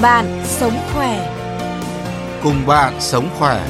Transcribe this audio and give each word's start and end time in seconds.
Cùng 0.00 0.04
bạn 0.04 0.42
sống 0.44 0.78
khỏe. 0.92 1.36
Cùng 2.42 2.66
bạn 2.66 3.00
sống 3.00 3.30
khỏe. 3.38 3.68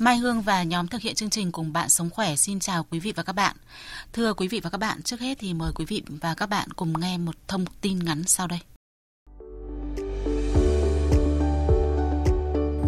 Mai 0.00 0.16
Hương 0.16 0.42
và 0.42 0.62
nhóm 0.62 0.88
thực 0.88 1.00
hiện 1.00 1.14
chương 1.14 1.30
trình 1.30 1.52
cùng 1.52 1.72
bạn 1.72 1.88
sống 1.88 2.10
khỏe 2.10 2.36
xin 2.36 2.60
chào 2.60 2.84
quý 2.90 3.00
vị 3.00 3.12
và 3.16 3.22
các 3.22 3.32
bạn. 3.32 3.56
Thưa 4.12 4.34
quý 4.34 4.48
vị 4.48 4.60
và 4.64 4.70
các 4.70 4.78
bạn, 4.78 5.02
trước 5.02 5.20
hết 5.20 5.38
thì 5.40 5.54
mời 5.54 5.72
quý 5.74 5.84
vị 5.88 6.02
và 6.20 6.34
các 6.34 6.48
bạn 6.48 6.68
cùng 6.76 7.00
nghe 7.00 7.18
một 7.18 7.34
thông 7.48 7.64
tin 7.80 7.98
ngắn 7.98 8.22
sau 8.26 8.46
đây. 8.46 8.60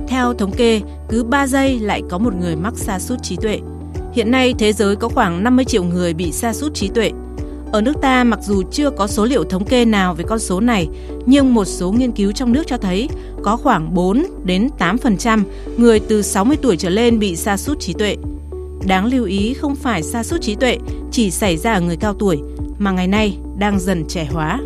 Theo 0.09 0.35
thống 0.35 0.53
kê, 0.57 0.81
cứ 1.09 1.25
3 1.25 1.47
giây 1.47 1.79
lại 1.79 2.03
có 2.11 2.19
một 2.19 2.35
người 2.35 2.57
mắc 2.57 2.73
sa 2.77 2.99
sút 2.99 3.23
trí 3.23 3.37
tuệ. 3.37 3.61
Hiện 4.17 4.31
nay 4.31 4.55
thế 4.59 4.73
giới 4.73 4.97
có 4.97 5.09
khoảng 5.09 5.45
50 5.45 5.65
triệu 5.65 5.85
người 5.85 6.15
bị 6.15 6.33
sa 6.33 6.53
sút 6.53 6.75
trí 6.75 6.89
tuệ. 6.89 7.11
Ở 7.73 7.81
nước 7.81 7.93
ta 8.03 8.25
mặc 8.25 8.39
dù 8.43 8.63
chưa 8.71 8.91
có 8.91 9.07
số 9.07 9.25
liệu 9.25 9.45
thống 9.45 9.65
kê 9.65 9.85
nào 9.85 10.15
về 10.15 10.25
con 10.29 10.39
số 10.39 10.61
này, 10.61 10.89
nhưng 11.27 11.55
một 11.55 11.65
số 11.65 11.93
nghiên 11.93 12.13
cứu 12.13 12.33
trong 12.33 12.53
nước 12.53 12.63
cho 12.67 12.77
thấy 12.77 13.09
có 13.43 13.57
khoảng 13.57 13.95
4 13.95 14.27
đến 14.45 14.69
8% 14.79 15.43
người 15.77 16.01
từ 16.01 16.23
60 16.23 16.57
tuổi 16.63 16.77
trở 16.77 16.89
lên 16.89 17.19
bị 17.19 17.37
sa 17.37 17.57
sút 17.57 17.81
trí 17.81 17.93
tuệ. 17.93 18.17
Đáng 18.87 19.07
lưu 19.07 19.25
ý 19.25 19.55
không 19.55 19.75
phải 19.75 20.03
sa 20.03 20.23
sút 20.23 20.43
trí 20.43 20.55
tuệ 20.55 20.79
chỉ 21.13 21.31
xảy 21.31 21.57
ra 21.57 21.73
ở 21.73 21.81
người 21.81 21.97
cao 21.97 22.15
tuổi 22.15 22.39
mà 22.79 22.91
ngày 22.91 23.07
nay 23.07 23.39
đang 23.59 23.81
dần 23.81 24.05
trẻ 24.09 24.29
hóa. 24.33 24.61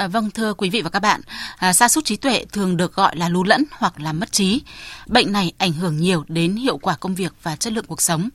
À, 0.00 0.08
vâng 0.08 0.30
thưa 0.30 0.54
quý 0.54 0.70
vị 0.70 0.82
và 0.82 0.90
các 0.90 1.00
bạn, 1.00 1.20
à, 1.56 1.72
sa 1.72 1.88
sút 1.88 2.04
trí 2.04 2.16
tuệ 2.16 2.44
thường 2.52 2.76
được 2.76 2.94
gọi 2.94 3.16
là 3.16 3.28
lú 3.28 3.44
lẫn 3.44 3.64
hoặc 3.72 4.00
là 4.00 4.12
mất 4.12 4.32
trí. 4.32 4.62
Bệnh 5.06 5.32
này 5.32 5.52
ảnh 5.58 5.72
hưởng 5.72 5.96
nhiều 5.96 6.24
đến 6.28 6.56
hiệu 6.56 6.78
quả 6.78 6.96
công 6.96 7.14
việc 7.14 7.32
và 7.42 7.56
chất 7.56 7.72
lượng 7.72 7.84
cuộc 7.88 8.02
sống. 8.02 8.28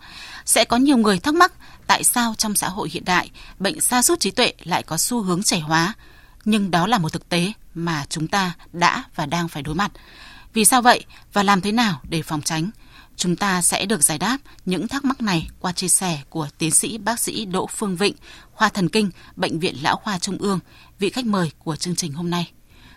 Sẽ 0.46 0.66
có 0.66 0.78
nhiều 0.78 0.98
người 0.98 1.20
thắc 1.20 1.34
mắc 1.34 1.54
tại 1.88 2.04
sao 2.04 2.36
trong 2.38 2.56
xã 2.56 2.70
hội 2.70 2.90
hiện 2.92 3.06
đại 3.06 3.32
bệnh 3.60 3.82
sa 3.82 4.02
sút 4.02 4.20
trí 4.20 4.32
tuệ 4.32 4.54
lại 4.64 4.84
có 4.84 4.98
xu 4.98 5.22
hướng 5.22 5.44
trẻ 5.44 5.60
hóa. 5.60 5.94
Nhưng 6.46 6.72
đó 6.72 6.88
là 6.88 6.98
một 6.98 7.14
thực 7.14 7.30
tế 7.30 7.54
mà 7.76 8.06
chúng 8.10 8.28
ta 8.28 8.54
đã 8.74 9.04
và 9.16 9.26
đang 9.26 9.48
phải 9.48 9.64
đối 9.64 9.76
mặt. 9.76 9.92
Vì 10.54 10.66
sao 10.66 10.82
vậy 10.82 11.06
và 11.34 11.44
làm 11.44 11.62
thế 11.62 11.72
nào 11.72 12.02
để 12.10 12.22
phòng 12.22 12.42
tránh? 12.42 12.70
Chúng 13.18 13.36
ta 13.36 13.62
sẽ 13.62 13.86
được 13.86 14.04
giải 14.04 14.18
đáp 14.18 14.38
những 14.66 14.88
thắc 14.88 15.06
mắc 15.06 15.22
này 15.22 15.48
qua 15.60 15.72
chia 15.72 15.88
sẻ 15.88 16.22
của 16.30 16.48
tiến 16.58 16.72
sĩ 16.72 16.98
bác 16.98 17.20
sĩ 17.20 17.46
Đỗ 17.46 17.68
Phương 17.68 17.96
Vịnh, 17.96 18.16
khoa 18.52 18.70
thần 18.70 18.90
kinh, 18.90 19.10
Bệnh 19.36 19.60
viện 19.60 19.76
Lão 19.82 19.96
Khoa 19.96 20.20
Trung 20.20 20.38
ương, 20.38 20.60
vị 21.00 21.10
khách 21.10 21.26
mời 21.26 21.52
của 21.60 21.76
chương 21.76 21.96
trình 21.96 22.14
hôm 22.14 22.30
nay. 22.30 22.52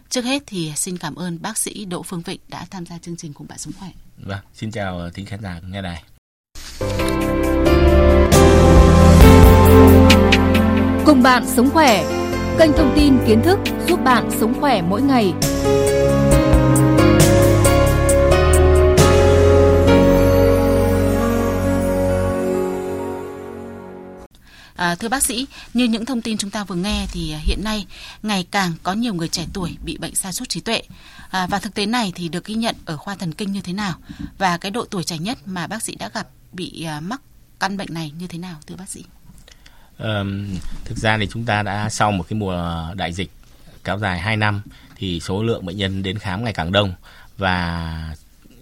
Trước 0.09 0.25
hết 0.25 0.43
thì 0.47 0.73
xin 0.77 0.99
cảm 0.99 1.15
ơn 1.15 1.43
bác 1.43 1.59
sĩ 1.59 1.85
Đỗ 1.85 2.03
Phương 2.03 2.23
Vịnh 2.23 2.41
đã 2.49 2.67
tham 2.71 2.87
gia 2.87 2.99
chương 2.99 3.17
trình 3.17 3.33
cùng 3.33 3.47
bạn 3.49 3.59
sống 3.59 3.73
khỏe. 3.79 3.91
Vâng, 4.17 4.41
xin 4.55 4.71
chào 4.71 5.11
thính 5.15 5.27
khán 5.27 5.41
giả 5.43 5.61
nghe 5.69 5.83
đài. 5.83 6.03
Cùng 11.07 11.23
bạn 11.23 11.45
sống 11.47 11.71
khỏe. 11.71 12.05
Kênh 12.59 12.73
thông 12.73 12.93
tin 12.97 13.19
kiến 13.27 13.43
thức 13.45 13.59
giúp 13.89 14.01
bạn 14.05 14.31
sống 14.41 14.61
khỏe 14.61 14.83
mỗi 14.83 15.03
ngày. 15.03 15.33
À, 24.79 24.95
thưa 24.95 25.09
bác 25.09 25.23
sĩ, 25.23 25.47
như 25.75 25.85
những 25.85 26.05
thông 26.05 26.23
tin 26.23 26.39
chúng 26.39 26.51
ta 26.51 26.65
vừa 26.65 26.75
nghe 26.75 27.07
thì 27.13 27.33
à, 27.33 27.39
hiện 27.43 27.65
nay 27.65 27.87
ngày 28.23 28.47
càng 28.51 28.73
có 28.83 28.93
nhiều 28.93 29.15
người 29.15 29.29
trẻ 29.29 29.47
tuổi 29.53 29.77
bị 29.85 29.99
bệnh 29.99 30.15
sa 30.15 30.33
sút 30.33 30.49
trí 30.49 30.61
tuệ. 30.61 30.83
À, 31.31 31.47
và 31.47 31.59
thực 31.59 31.75
tế 31.75 31.87
này 31.87 32.13
thì 32.15 32.29
được 32.29 32.45
ghi 32.45 32.55
nhận 32.55 32.75
ở 32.85 32.97
khoa 32.97 33.15
thần 33.15 33.33
kinh 33.33 33.53
như 33.53 33.61
thế 33.61 33.73
nào? 33.73 33.95
Và 34.39 34.57
cái 34.57 34.71
độ 34.71 34.85
tuổi 34.91 35.05
trẻ 35.05 35.19
nhất 35.19 35.39
mà 35.47 35.67
bác 35.67 35.83
sĩ 35.83 35.95
đã 35.95 36.11
gặp 36.15 36.29
bị 36.53 36.85
à, 36.85 37.01
mắc 37.01 37.21
căn 37.61 37.77
bệnh 37.77 37.95
này 37.95 38.13
như 38.19 38.27
thế 38.27 38.39
nào 38.39 38.57
thưa 38.67 38.77
bác 38.77 38.89
sĩ? 38.89 39.05
Um, 39.99 40.49
thực 40.85 40.99
ra 40.99 41.19
thì 41.19 41.29
chúng 41.33 41.45
ta 41.45 41.63
đã 41.63 41.89
sau 41.89 42.13
một 42.13 42.25
cái 42.29 42.39
mùa 42.39 42.87
đại 42.95 43.13
dịch 43.13 43.31
kéo 43.85 43.99
dài 43.99 44.19
2 44.19 44.37
năm 44.37 44.63
thì 44.97 45.21
số 45.21 45.43
lượng 45.43 45.67
bệnh 45.67 45.77
nhân 45.77 46.03
đến 46.03 46.19
khám 46.19 46.45
ngày 46.45 46.53
càng 46.53 46.73
đông 46.73 46.93
và 47.39 48.17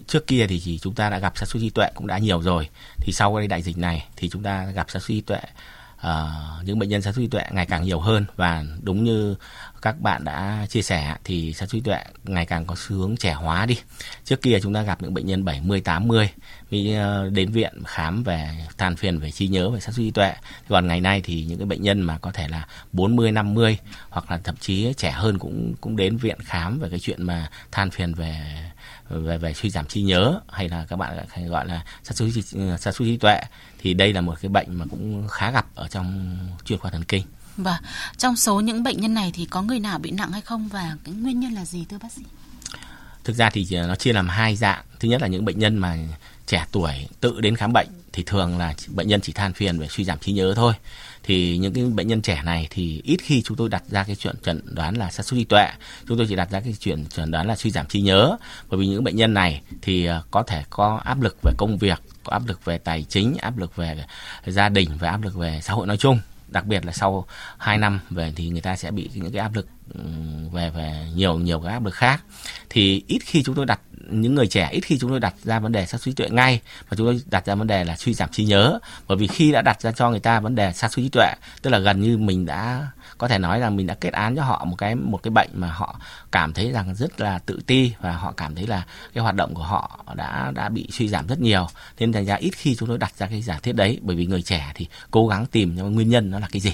trước 0.07 0.27
kia 0.27 0.45
thì 0.49 0.59
chỉ 0.59 0.79
chúng 0.79 0.95
ta 0.95 1.09
đã 1.09 1.19
gặp 1.19 1.37
sa 1.37 1.45
sút 1.45 1.61
trí 1.61 1.69
tuệ 1.69 1.89
cũng 1.95 2.07
đã 2.07 2.17
nhiều 2.17 2.41
rồi 2.41 2.69
thì 2.97 3.13
sau 3.13 3.35
cái 3.35 3.47
đại 3.47 3.61
dịch 3.61 3.77
này 3.77 4.07
thì 4.15 4.29
chúng 4.29 4.43
ta 4.43 4.65
gặp 4.65 4.89
sa 4.89 4.99
sút 4.99 5.07
trí 5.07 5.21
tuệ 5.21 5.39
uh, 6.01 6.65
những 6.65 6.79
bệnh 6.79 6.89
nhân 6.89 7.01
sa 7.01 7.11
sút 7.11 7.21
trí 7.21 7.27
tuệ 7.27 7.43
ngày 7.51 7.65
càng 7.65 7.83
nhiều 7.83 7.99
hơn 7.99 8.25
và 8.35 8.63
đúng 8.81 9.03
như 9.03 9.35
các 9.81 10.01
bạn 10.01 10.23
đã 10.23 10.65
chia 10.69 10.81
sẻ 10.81 11.15
thì 11.23 11.53
sa 11.53 11.65
sút 11.65 11.71
trí 11.71 11.79
tuệ 11.79 12.03
ngày 12.23 12.45
càng 12.45 12.65
có 12.65 12.75
xu 12.77 12.95
hướng 12.95 13.17
trẻ 13.17 13.33
hóa 13.33 13.65
đi. 13.65 13.77
Trước 14.23 14.41
kia 14.41 14.59
chúng 14.63 14.73
ta 14.73 14.81
gặp 14.81 15.01
những 15.01 15.13
bệnh 15.13 15.25
nhân 15.25 15.45
70 15.45 15.81
80 15.81 16.29
mới 16.71 16.95
ờ, 16.95 17.29
đến 17.29 17.51
viện 17.51 17.73
khám 17.85 18.23
về 18.23 18.49
than 18.77 18.95
phiền 18.95 19.19
về 19.19 19.31
trí 19.31 19.47
nhớ 19.47 19.69
về 19.69 19.79
sa 19.79 19.91
sút 19.91 19.97
trí 19.97 20.11
tuệ. 20.11 20.33
Còn 20.69 20.87
ngày 20.87 21.01
nay 21.01 21.21
thì 21.23 21.43
những 21.43 21.57
cái 21.57 21.67
bệnh 21.67 21.81
nhân 21.81 22.01
mà 22.01 22.17
có 22.17 22.31
thể 22.31 22.47
là 22.47 22.67
40 22.91 23.31
50 23.31 23.77
hoặc 24.09 24.31
là 24.31 24.37
thậm 24.43 24.55
chí 24.59 24.93
trẻ 24.97 25.11
hơn 25.11 25.39
cũng 25.39 25.75
cũng 25.81 25.95
đến 25.95 26.17
viện 26.17 26.37
khám 26.43 26.79
về 26.79 26.89
cái 26.89 26.99
chuyện 26.99 27.23
mà 27.23 27.49
than 27.71 27.91
phiền 27.91 28.13
về 28.13 28.35
về 29.09 29.37
về 29.37 29.53
suy 29.53 29.69
giảm 29.69 29.85
trí 29.85 30.01
nhớ 30.01 30.39
hay 30.49 30.69
là 30.69 30.85
các 30.89 30.95
bạn 30.95 31.25
hay 31.29 31.45
gọi 31.45 31.67
là 31.67 31.83
sa 32.03 32.13
sút 32.13 32.29
sa 32.79 32.91
sút 32.91 33.07
trí 33.07 33.17
tuệ 33.17 33.41
thì 33.77 33.93
đây 33.93 34.13
là 34.13 34.21
một 34.21 34.35
cái 34.41 34.49
bệnh 34.49 34.73
mà 34.73 34.85
cũng 34.89 35.27
khá 35.27 35.51
gặp 35.51 35.65
ở 35.75 35.87
trong 35.87 36.37
chuyên 36.65 36.79
khoa 36.79 36.91
thần 36.91 37.03
kinh. 37.03 37.23
Và 37.57 37.79
trong 38.17 38.35
số 38.35 38.59
những 38.59 38.83
bệnh 38.83 39.01
nhân 39.01 39.13
này 39.13 39.31
thì 39.33 39.45
có 39.45 39.61
người 39.61 39.79
nào 39.79 39.99
bị 39.99 40.11
nặng 40.11 40.31
hay 40.31 40.41
không 40.41 40.67
và 40.67 40.97
cái 41.03 41.13
nguyên 41.13 41.39
nhân 41.39 41.53
là 41.53 41.65
gì 41.65 41.85
thưa 41.89 41.97
bác 41.97 42.11
sĩ? 42.11 42.21
Thực 43.23 43.35
ra 43.35 43.49
thì 43.49 43.67
nó 43.71 43.95
chia 43.95 44.13
làm 44.13 44.29
hai 44.29 44.55
dạng. 44.55 44.83
Thứ 44.99 45.09
nhất 45.09 45.21
là 45.21 45.27
những 45.27 45.45
bệnh 45.45 45.59
nhân 45.59 45.77
mà 45.77 45.97
trẻ 46.47 46.65
tuổi 46.71 47.07
tự 47.19 47.41
đến 47.41 47.55
khám 47.55 47.73
bệnh 47.73 47.87
thì 48.17 48.23
thường 48.23 48.57
là 48.57 48.73
bệnh 48.87 49.07
nhân 49.07 49.21
chỉ 49.21 49.33
than 49.33 49.53
phiền 49.53 49.79
về 49.79 49.87
suy 49.87 50.03
giảm 50.03 50.19
trí 50.19 50.31
nhớ 50.31 50.53
thôi. 50.55 50.73
Thì 51.23 51.57
những 51.57 51.73
cái 51.73 51.83
bệnh 51.83 52.07
nhân 52.07 52.21
trẻ 52.21 52.41
này 52.45 52.67
thì 52.69 53.01
ít 53.03 53.17
khi 53.21 53.41
chúng 53.41 53.57
tôi 53.57 53.69
đặt 53.69 53.83
ra 53.87 54.03
cái 54.03 54.15
chuyện 54.15 54.35
chẩn 54.43 54.61
đoán 54.65 54.97
là 54.97 55.11
sa 55.11 55.23
sút 55.23 55.37
trí 55.39 55.43
tuệ. 55.43 55.67
Chúng 56.07 56.17
tôi 56.17 56.27
chỉ 56.29 56.35
đặt 56.35 56.51
ra 56.51 56.59
cái 56.59 56.75
chuyện 56.79 57.05
chẩn 57.05 57.31
đoán 57.31 57.47
là 57.47 57.55
suy 57.55 57.71
giảm 57.71 57.87
trí 57.87 58.01
nhớ. 58.01 58.37
Bởi 58.69 58.79
vì 58.79 58.87
những 58.87 59.03
bệnh 59.03 59.15
nhân 59.15 59.33
này 59.33 59.61
thì 59.81 60.05
ờ, 60.05 60.23
có 60.31 60.43
thể 60.43 60.63
có 60.69 61.01
áp 61.03 61.21
lực 61.21 61.37
về 61.43 61.51
công 61.57 61.77
việc, 61.77 62.01
có 62.23 62.31
áp 62.31 62.47
lực 62.47 62.65
về 62.65 62.77
tài 62.77 63.05
chính, 63.09 63.37
áp 63.41 63.57
lực 63.57 63.75
về 63.75 64.05
gia 64.47 64.69
đình 64.69 64.89
và 64.99 65.09
áp 65.09 65.21
lực 65.21 65.35
về 65.35 65.59
xã 65.63 65.73
hội 65.73 65.87
nói 65.87 65.97
chung 65.97 66.19
đặc 66.47 66.65
biệt 66.65 66.85
là 66.85 66.93
sau 66.93 67.25
2 67.57 67.77
năm 67.77 67.99
về 68.09 68.33
thì 68.35 68.49
người 68.49 68.61
ta 68.61 68.75
sẽ 68.75 68.91
bị 68.91 69.09
những 69.13 69.31
cái 69.31 69.41
áp 69.41 69.55
lực 69.55 69.67
về 70.51 70.69
về 70.69 71.07
nhiều 71.15 71.39
nhiều 71.39 71.59
cái 71.59 71.73
áp 71.73 71.85
lực 71.85 71.93
khác 71.93 72.23
thì 72.69 73.03
ít 73.07 73.19
khi 73.25 73.43
chúng 73.43 73.55
tôi 73.55 73.65
đặt 73.65 73.79
những 74.09 74.35
người 74.35 74.47
trẻ 74.47 74.69
ít 74.71 74.81
khi 74.81 74.99
chúng 74.99 75.09
tôi 75.09 75.19
đặt 75.19 75.35
ra 75.43 75.59
vấn 75.59 75.71
đề 75.71 75.85
sát 75.85 76.01
suy 76.01 76.11
trí 76.11 76.15
tuệ 76.15 76.29
ngay, 76.29 76.61
mà 76.89 76.97
chúng 76.97 77.07
tôi 77.07 77.21
đặt 77.25 77.45
ra 77.45 77.55
vấn 77.55 77.67
đề 77.67 77.83
là 77.83 77.95
suy 77.95 78.13
giảm 78.13 78.29
trí 78.29 78.45
nhớ. 78.45 78.79
Bởi 79.07 79.17
vì 79.17 79.27
khi 79.27 79.51
đã 79.51 79.61
đặt 79.61 79.81
ra 79.81 79.91
cho 79.91 80.09
người 80.09 80.19
ta 80.19 80.39
vấn 80.39 80.55
đề 80.55 80.73
sát 80.73 80.93
suy 80.93 81.03
trí 81.03 81.09
tuệ, 81.09 81.33
tức 81.61 81.69
là 81.69 81.79
gần 81.79 82.01
như 82.01 82.17
mình 82.17 82.45
đã, 82.45 82.87
có 83.17 83.27
thể 83.27 83.37
nói 83.37 83.59
rằng 83.59 83.75
mình 83.75 83.87
đã 83.87 83.93
kết 83.93 84.13
án 84.13 84.35
cho 84.35 84.43
họ 84.43 84.65
một 84.65 84.75
cái 84.75 84.95
một 84.95 85.23
cái 85.23 85.31
bệnh 85.31 85.49
mà 85.53 85.71
họ 85.71 85.99
cảm 86.31 86.53
thấy 86.53 86.71
rằng 86.71 86.95
rất 86.95 87.21
là 87.21 87.39
tự 87.39 87.59
ti 87.67 87.93
và 88.01 88.11
họ 88.11 88.31
cảm 88.31 88.55
thấy 88.55 88.67
là 88.67 88.85
cái 89.13 89.21
hoạt 89.21 89.35
động 89.35 89.53
của 89.53 89.63
họ 89.63 90.05
đã 90.15 90.51
đã 90.55 90.69
bị 90.69 90.87
suy 90.91 91.07
giảm 91.07 91.27
rất 91.27 91.39
nhiều. 91.39 91.67
Nên 91.99 92.13
thành 92.13 92.25
ra 92.25 92.35
ít 92.35 92.51
khi 92.55 92.75
chúng 92.75 92.89
tôi 92.89 92.97
đặt 92.97 93.13
ra 93.17 93.27
cái 93.27 93.41
giả 93.41 93.59
thiết 93.63 93.75
đấy, 93.75 93.99
bởi 94.01 94.15
vì 94.15 94.25
người 94.25 94.41
trẻ 94.41 94.71
thì 94.75 94.87
cố 95.11 95.27
gắng 95.27 95.45
tìm 95.45 95.75
những 95.75 95.95
nguyên 95.95 96.09
nhân 96.09 96.31
nó 96.31 96.39
là 96.39 96.47
cái 96.51 96.59
gì. 96.59 96.73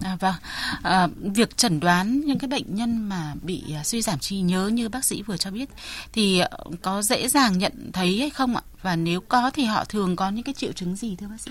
À, 0.00 0.16
vâng, 0.20 0.34
à, 0.82 1.08
việc 1.16 1.56
chẩn 1.56 1.80
đoán 1.80 2.20
những 2.20 2.38
cái 2.38 2.48
bệnh 2.48 2.74
nhân 2.74 3.08
mà 3.08 3.34
bị 3.42 3.62
à, 3.74 3.84
suy 3.84 4.02
giảm 4.02 4.18
trí 4.18 4.40
nhớ 4.40 4.68
như 4.68 4.88
bác 4.88 5.04
sĩ 5.04 5.22
vừa 5.22 5.36
cho 5.36 5.50
biết 5.50 5.70
thì 6.12 6.38
ờ, 6.38 6.58
có 6.82 7.02
dễ 7.02 7.28
dàng 7.28 7.58
nhận 7.58 7.90
thấy 7.92 8.18
hay 8.18 8.30
không 8.30 8.56
ạ? 8.56 8.62
Và 8.82 8.96
nếu 8.96 9.20
có 9.20 9.50
thì 9.54 9.64
họ 9.64 9.84
thường 9.84 10.16
có 10.16 10.30
những 10.30 10.44
cái 10.44 10.54
triệu 10.54 10.72
chứng 10.72 10.96
gì 10.96 11.16
thưa 11.16 11.26
bác 11.26 11.40
sĩ? 11.40 11.50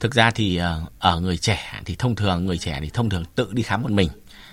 Thực 0.00 0.14
ra 0.14 0.30
thì 0.30 0.56
ờ, 0.56 0.84
ở 0.98 1.20
người 1.20 1.36
trẻ 1.36 1.80
thì 1.84 1.96
thông 1.98 2.16
thường 2.16 2.46
người 2.46 2.58
trẻ 2.58 2.78
thì 2.82 2.90
thông 2.90 3.10
thường 3.10 3.24
tự 3.34 3.48
đi 3.52 3.62
khám 3.62 3.82
một 3.82 3.90
mình 3.90 4.08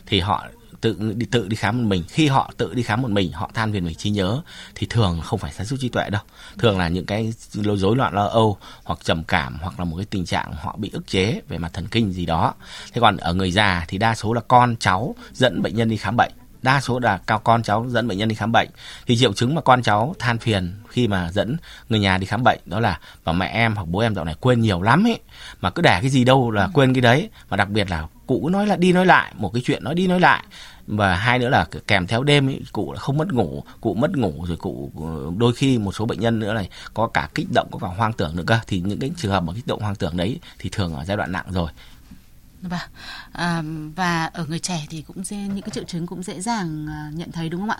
thì 0.05 0.19
họ 0.19 0.45
tự 0.85 1.13
đi 1.15 1.25
tự 1.25 1.47
đi 1.47 1.55
khám 1.55 1.77
một 1.77 1.87
mình. 1.87 2.03
Khi 2.09 2.27
họ 2.27 2.51
tự 2.57 2.73
đi 2.73 2.83
khám 2.83 3.01
một 3.01 3.11
mình, 3.11 3.31
họ 3.31 3.51
than 3.53 3.73
phiền 3.73 3.85
về 3.85 3.93
trí 3.93 4.09
nhớ, 4.09 4.41
thì 4.75 4.87
thường 4.89 5.21
không 5.23 5.39
phải 5.39 5.53
sa 5.53 5.65
sút 5.65 5.79
trí 5.79 5.89
tuệ 5.89 6.09
đâu. 6.09 6.21
Thường 6.57 6.77
là 6.77 6.87
những 6.87 7.05
cái 7.05 7.33
rối 7.53 7.95
loạn 7.95 8.13
lo 8.13 8.25
âu, 8.25 8.57
hoặc 8.83 8.99
trầm 9.03 9.23
cảm, 9.23 9.57
hoặc 9.61 9.79
là 9.79 9.85
một 9.85 9.97
cái 9.97 10.05
tình 10.05 10.25
trạng 10.25 10.53
họ 10.53 10.75
bị 10.77 10.89
ức 10.93 11.07
chế 11.07 11.41
về 11.47 11.57
mặt 11.57 11.73
thần 11.73 11.87
kinh 11.87 12.11
gì 12.11 12.25
đó. 12.25 12.53
Thế 12.93 13.01
còn 13.01 13.17
ở 13.17 13.33
người 13.33 13.51
già 13.51 13.85
thì 13.87 13.97
đa 13.97 14.15
số 14.15 14.33
là 14.33 14.41
con 14.47 14.75
cháu 14.79 15.15
dẫn 15.33 15.61
bệnh 15.61 15.75
nhân 15.75 15.89
đi 15.89 15.97
khám 15.97 16.17
bệnh. 16.17 16.31
Đa 16.61 16.81
số 16.81 16.99
là 16.99 17.17
cao, 17.27 17.39
con 17.39 17.63
cháu 17.63 17.85
dẫn 17.89 18.07
bệnh 18.07 18.17
nhân 18.17 18.29
đi 18.29 18.35
khám 18.35 18.51
bệnh. 18.51 18.69
Thì 19.07 19.17
triệu 19.17 19.33
chứng 19.33 19.55
mà 19.55 19.61
con 19.61 19.83
cháu 19.83 20.15
than 20.19 20.37
phiền 20.37 20.73
khi 20.89 21.07
mà 21.07 21.31
dẫn 21.31 21.57
người 21.89 21.99
nhà 21.99 22.17
đi 22.17 22.25
khám 22.25 22.43
bệnh, 22.43 22.59
đó 22.65 22.79
là 22.79 22.99
và 23.23 23.33
mẹ 23.33 23.47
em 23.47 23.75
hoặc 23.75 23.87
bố 23.87 23.99
em 23.99 24.15
dạo 24.15 24.25
này 24.25 24.35
quên 24.39 24.61
nhiều 24.61 24.81
lắm 24.81 25.07
ấy. 25.07 25.19
Mà 25.61 25.69
cứ 25.69 25.81
để 25.81 25.99
cái 26.01 26.09
gì 26.09 26.23
đâu 26.23 26.51
là 26.51 26.69
quên 26.73 26.93
cái 26.93 27.01
đấy. 27.01 27.29
Mà 27.49 27.57
đặc 27.57 27.69
biệt 27.69 27.89
là 27.89 28.07
cụ 28.27 28.49
nói 28.49 28.67
là 28.67 28.75
đi 28.75 28.93
nói 28.93 29.05
lại, 29.05 29.33
một 29.37 29.53
cái 29.53 29.61
chuyện 29.65 29.83
nói 29.83 29.95
đi 29.95 30.07
nói 30.07 30.19
lại 30.19 30.43
và 30.87 31.15
hai 31.15 31.39
nữa 31.39 31.49
là 31.49 31.65
kèm 31.87 32.07
theo 32.07 32.23
đêm 32.23 32.49
ấy, 32.49 32.61
cụ 32.71 32.93
là 32.93 32.99
không 32.99 33.17
mất 33.17 33.33
ngủ 33.33 33.63
cụ 33.81 33.93
mất 33.93 34.17
ngủ 34.17 34.45
rồi 34.47 34.57
cụ 34.57 34.91
ờ, 35.01 35.31
đôi 35.37 35.53
khi 35.53 35.77
một 35.77 35.91
số 35.91 36.05
bệnh 36.05 36.19
nhân 36.19 36.39
nữa 36.39 36.53
này 36.53 36.69
có 36.93 37.07
cả 37.07 37.29
kích 37.35 37.47
động 37.53 37.67
có 37.71 37.79
cả 37.79 37.87
hoang 37.87 38.13
tưởng 38.13 38.35
nữa 38.35 38.43
cơ 38.47 38.59
thì 38.67 38.81
những 38.81 38.99
cái 38.99 39.11
trường 39.17 39.31
hợp 39.31 39.43
mà 39.43 39.53
kích 39.53 39.67
động 39.67 39.81
hoang 39.81 39.95
tưởng 39.95 40.17
đấy 40.17 40.39
thì 40.59 40.69
thường 40.69 40.95
ở 40.95 41.05
giai 41.05 41.17
đoạn 41.17 41.31
nặng 41.31 41.45
rồi 41.51 41.71
và 42.61 42.87
à, 43.31 43.63
và 43.95 44.25
ở 44.25 44.45
người 44.45 44.59
trẻ 44.59 44.85
thì 44.89 45.01
cũng 45.01 45.23
dễ, 45.23 45.37
những 45.37 45.61
cái 45.61 45.69
triệu 45.69 45.83
chứng 45.83 46.07
cũng 46.07 46.23
dễ 46.23 46.41
dàng 46.41 46.87
à, 46.89 47.11
nhận 47.13 47.31
thấy 47.31 47.49
đúng 47.49 47.61
không 47.61 47.69
ạ? 47.69 47.77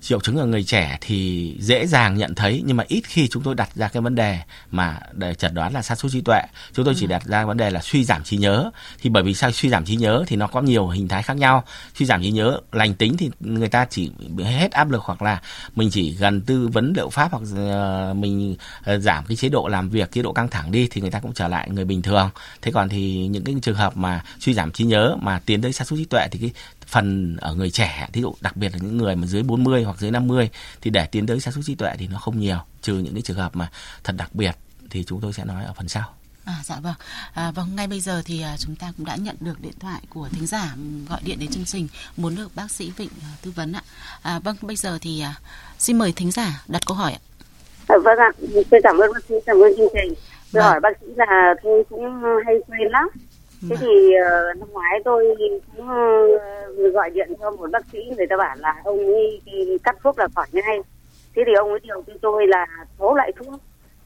Triệu 0.00 0.20
chứng 0.20 0.36
ở 0.36 0.46
người 0.46 0.64
trẻ 0.64 0.98
thì 1.00 1.56
dễ 1.60 1.86
dàng 1.86 2.16
nhận 2.16 2.34
thấy 2.34 2.62
nhưng 2.66 2.76
mà 2.76 2.84
ít 2.88 3.02
khi 3.04 3.28
chúng 3.28 3.42
tôi 3.42 3.54
đặt 3.54 3.68
ra 3.74 3.88
cái 3.88 4.00
vấn 4.02 4.14
đề 4.14 4.38
mà 4.70 4.98
để 5.12 5.34
chẩn 5.34 5.54
đoán 5.54 5.72
là 5.72 5.82
sa 5.82 5.94
sút 5.94 6.12
trí 6.12 6.20
tuệ. 6.20 6.40
Chúng 6.72 6.84
tôi 6.84 6.94
chỉ 6.96 7.06
ừ. 7.06 7.10
đặt 7.10 7.24
ra 7.24 7.44
vấn 7.44 7.56
đề 7.56 7.70
là 7.70 7.80
suy 7.80 8.04
giảm 8.04 8.24
trí 8.24 8.36
nhớ. 8.36 8.70
Thì 9.02 9.10
bởi 9.10 9.22
vì 9.22 9.34
sao 9.34 9.52
suy 9.52 9.68
giảm 9.68 9.84
trí 9.84 9.96
nhớ 9.96 10.24
thì 10.26 10.36
nó 10.36 10.46
có 10.46 10.60
nhiều 10.60 10.88
hình 10.88 11.08
thái 11.08 11.22
khác 11.22 11.36
nhau. 11.36 11.64
Suy 11.94 12.06
giảm 12.06 12.22
trí 12.22 12.30
nhớ 12.30 12.60
lành 12.72 12.94
tính 12.94 13.16
thì 13.16 13.30
người 13.40 13.68
ta 13.68 13.86
chỉ 13.90 14.10
hết 14.44 14.72
áp 14.72 14.90
lực 14.90 15.02
hoặc 15.02 15.22
là 15.22 15.40
mình 15.74 15.90
chỉ 15.90 16.12
gần 16.12 16.40
tư 16.40 16.68
vấn 16.72 16.92
liệu 16.96 17.10
pháp 17.10 17.32
hoặc 17.32 17.42
uh, 17.42 18.16
mình 18.16 18.56
uh, 18.94 19.02
giảm 19.02 19.24
cái 19.26 19.36
chế 19.36 19.48
độ 19.48 19.68
làm 19.68 19.88
việc 19.88 20.12
chế 20.12 20.22
độ 20.22 20.32
căng 20.32 20.48
thẳng 20.48 20.72
đi 20.72 20.88
thì 20.90 21.00
người 21.00 21.10
ta 21.10 21.20
cũng 21.20 21.32
trở 21.32 21.48
lại 21.48 21.70
người 21.70 21.84
bình 21.84 22.02
thường. 22.02 22.30
Thế 22.62 22.72
còn 22.72 22.88
thì 22.88 23.26
những 23.26 23.44
cái 23.44 23.54
trường 23.62 23.76
hợp 23.76 23.96
mà 23.96 24.24
suy 24.40 24.54
giảm 24.54 24.72
trí 24.72 24.84
nhớ 24.84 25.16
mà 25.20 25.40
tiến 25.46 25.62
tới 25.62 25.72
sa 25.72 25.84
sút 25.84 25.98
trí 25.98 26.04
tuệ 26.04 26.28
thì 26.30 26.38
cái 26.38 26.50
phần 26.88 27.36
ở 27.36 27.54
người 27.54 27.70
trẻ 27.70 28.08
thí 28.12 28.20
dụ 28.20 28.34
đặc 28.40 28.56
biệt 28.56 28.72
là 28.72 28.78
những 28.82 28.96
người 28.96 29.16
mà 29.16 29.26
dưới 29.26 29.42
40 29.42 29.84
hoặc 29.84 29.98
dưới 29.98 30.10
50 30.10 30.50
thì 30.80 30.90
để 30.90 31.06
tiến 31.06 31.26
tới 31.26 31.40
sa 31.40 31.50
sút 31.50 31.64
trí 31.64 31.74
tuệ 31.74 31.92
thì 31.98 32.08
nó 32.08 32.18
không 32.18 32.40
nhiều 32.40 32.58
trừ 32.82 32.94
những 32.94 33.14
cái 33.14 33.22
trường 33.22 33.36
hợp 33.36 33.56
mà 33.56 33.70
thật 34.04 34.14
đặc 34.18 34.34
biệt 34.34 34.52
thì 34.90 35.04
chúng 35.04 35.20
tôi 35.20 35.32
sẽ 35.32 35.44
nói 35.44 35.64
ở 35.64 35.72
phần 35.72 35.88
sau. 35.88 36.14
À, 36.44 36.54
dạ 36.64 36.76
vâng. 36.82 36.94
À, 37.34 37.50
vâng, 37.54 37.66
ngay 37.76 37.86
bây 37.86 38.00
giờ 38.00 38.22
thì 38.24 38.42
à, 38.42 38.56
chúng 38.58 38.76
ta 38.76 38.92
cũng 38.96 39.06
đã 39.06 39.16
nhận 39.16 39.36
được 39.40 39.60
điện 39.60 39.72
thoại 39.80 40.00
của 40.10 40.28
thính 40.32 40.46
giả 40.46 40.74
gọi 41.08 41.20
điện 41.24 41.38
đến 41.40 41.50
chương 41.50 41.64
trình 41.64 41.88
muốn 42.16 42.36
được 42.36 42.48
bác 42.54 42.70
sĩ 42.70 42.92
Vịnh 42.96 43.10
à, 43.22 43.30
tư 43.42 43.52
vấn 43.56 43.72
ạ. 43.72 43.82
À, 44.22 44.38
vâng, 44.44 44.56
bây 44.62 44.76
giờ 44.76 44.98
thì 45.00 45.20
à, 45.20 45.34
xin 45.78 45.98
mời 45.98 46.12
thính 46.16 46.30
giả 46.30 46.62
đặt 46.68 46.82
câu 46.86 46.96
hỏi 46.96 47.12
ạ. 47.12 47.20
À, 47.88 47.96
vâng 48.04 48.18
ạ, 48.18 48.30
tôi 48.70 48.80
cảm 48.82 48.98
ơn 48.98 49.12
bác 49.12 49.24
sĩ, 49.28 49.34
cảm 49.46 49.56
ơn 49.56 49.72
chương 49.76 49.88
trình. 49.94 50.14
Tôi 50.52 50.62
vâng. 50.62 50.64
hỏi 50.64 50.80
bác 50.80 51.00
sĩ 51.00 51.06
là 51.16 51.54
tôi 51.62 51.84
cũng 51.88 52.22
hay 52.46 52.54
quên 52.66 52.88
lắm 52.90 53.08
thế 53.62 53.68
vâng. 53.68 53.78
thì 53.80 54.14
uh, 54.16 54.56
năm 54.58 54.68
ngoái 54.72 55.00
tôi 55.04 55.36
cũng 55.38 55.60
uh, 55.80 56.94
gọi 56.94 57.10
điện 57.10 57.32
cho 57.40 57.50
một 57.50 57.70
bác 57.70 57.86
sĩ 57.92 57.98
người 58.16 58.26
ta 58.26 58.36
bảo 58.36 58.56
là 58.58 58.74
ông 58.84 58.98
ấy 58.98 59.40
cắt 59.84 59.96
thuốc 60.02 60.18
là 60.18 60.28
khỏi 60.34 60.46
ngay. 60.52 60.78
Thế 61.36 61.42
thì 61.46 61.52
ông 61.52 61.70
ấy 61.70 61.80
điều 61.82 62.02
cho 62.06 62.12
tôi 62.20 62.46
là 62.46 62.66
số 62.98 63.14
loại 63.14 63.32
thuốc 63.32 63.60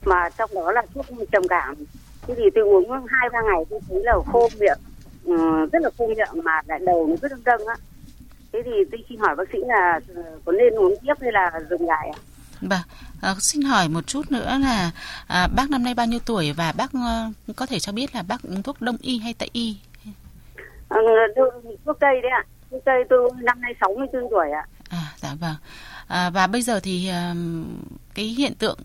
mà 0.05 0.29
trong 0.39 0.51
đó 0.55 0.73
là 0.73 0.83
thuốc 0.95 1.07
trầm 1.33 1.49
cảm. 1.49 1.75
Thế 2.27 2.35
thì 2.37 2.51
tôi 2.55 2.65
uống 2.65 2.91
hai 3.07 3.29
ba 3.33 3.43
ngày 3.43 3.65
tôi 3.71 3.81
thấy 3.89 4.01
là 4.05 4.15
khô 4.33 4.49
miệng 4.61 4.79
uh, 5.35 5.73
rất 5.73 5.83
là 5.83 5.91
khô 5.99 6.07
miệng 6.07 6.43
mà 6.45 6.61
lại 6.67 6.79
đầu 6.87 7.07
nó 7.07 7.29
rất 7.29 7.33
đâng 7.45 7.67
á. 7.67 7.75
Thế 8.53 8.63
thì 8.65 8.71
tôi 8.93 9.05
xin 9.09 9.19
hỏi 9.19 9.37
bác 9.37 9.49
sĩ 9.53 9.59
là 9.67 10.01
có 10.45 10.53
nên 10.53 10.75
uống 10.75 10.95
tiếp 11.03 11.15
hay 11.21 11.33
là 11.33 11.61
dừng 11.71 11.87
lại 11.87 12.11
ạ 12.15 12.19
Vâng, 12.63 12.81
à, 13.21 13.35
xin 13.39 13.63
hỏi 13.63 13.89
một 13.89 14.07
chút 14.07 14.33
nữa 14.33 14.59
là 14.61 14.91
à, 15.29 15.49
bác 15.57 15.71
năm 15.71 15.85
nay 15.85 15.95
bao 15.95 16.07
nhiêu 16.07 16.21
tuổi 16.27 16.53
và 16.53 16.73
bác 16.77 16.93
à, 16.95 17.31
có 17.57 17.67
thể 17.67 17.79
cho 17.79 17.93
biết 17.93 18.15
là 18.15 18.23
bác 18.23 18.43
uống 18.43 18.63
thuốc 18.63 18.83
đông 18.83 18.97
y 19.01 19.19
hay 19.19 19.35
tây 19.35 19.51
y? 19.53 19.77
À, 20.89 20.99
thuốc 21.85 22.01
tây 22.01 22.21
đấy 22.23 22.31
ạ. 22.31 22.45
Thuốc 22.71 22.85
tây 22.85 23.05
tôi 23.11 23.31
năm 23.43 23.61
nay 23.61 23.75
64 23.81 24.31
tuổi 24.31 24.51
ạ. 24.51 24.65
À, 24.91 25.03
dạ 25.17 25.35
vâng. 25.41 25.57
À, 26.09 26.31
và 26.31 26.47
bây 26.47 26.63
giờ 26.63 26.81
thì 26.83 27.09
à, 27.09 27.35
cái 28.15 28.25
hiện 28.25 28.53
tượng 28.59 28.79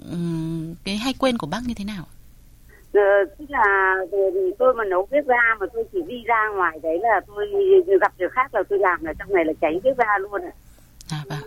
cái 0.84 0.98
hay 0.98 1.14
quên 1.20 1.38
của 1.38 1.48
bác 1.48 1.60
như 1.68 1.74
thế 1.78 1.86
nào? 1.86 2.04
Ờ, 2.94 3.02
tức 3.40 3.46
là 3.50 3.96
tôi 4.60 4.74
mà 4.74 4.84
nấu 4.84 5.08
bếp 5.12 5.28
ga 5.28 5.56
mà 5.60 5.66
tôi 5.74 5.84
chỉ 5.92 6.02
đi 6.08 6.24
ra 6.26 6.50
ngoài 6.56 6.80
đấy 6.84 7.00
là 7.02 7.22
tôi 7.28 7.48
gặp 8.02 8.14
việc 8.18 8.32
khác 8.32 8.54
là 8.54 8.64
tôi 8.70 8.80
làm 8.80 9.04
là 9.04 9.14
trong 9.20 9.34
này 9.34 9.46
là 9.46 9.54
cháy 9.62 9.80
bếp 9.84 9.98
ga 9.98 10.18
luôn 10.18 10.42
ạ. 10.42 10.52
À, 10.52 10.67
vâng. 11.30 11.40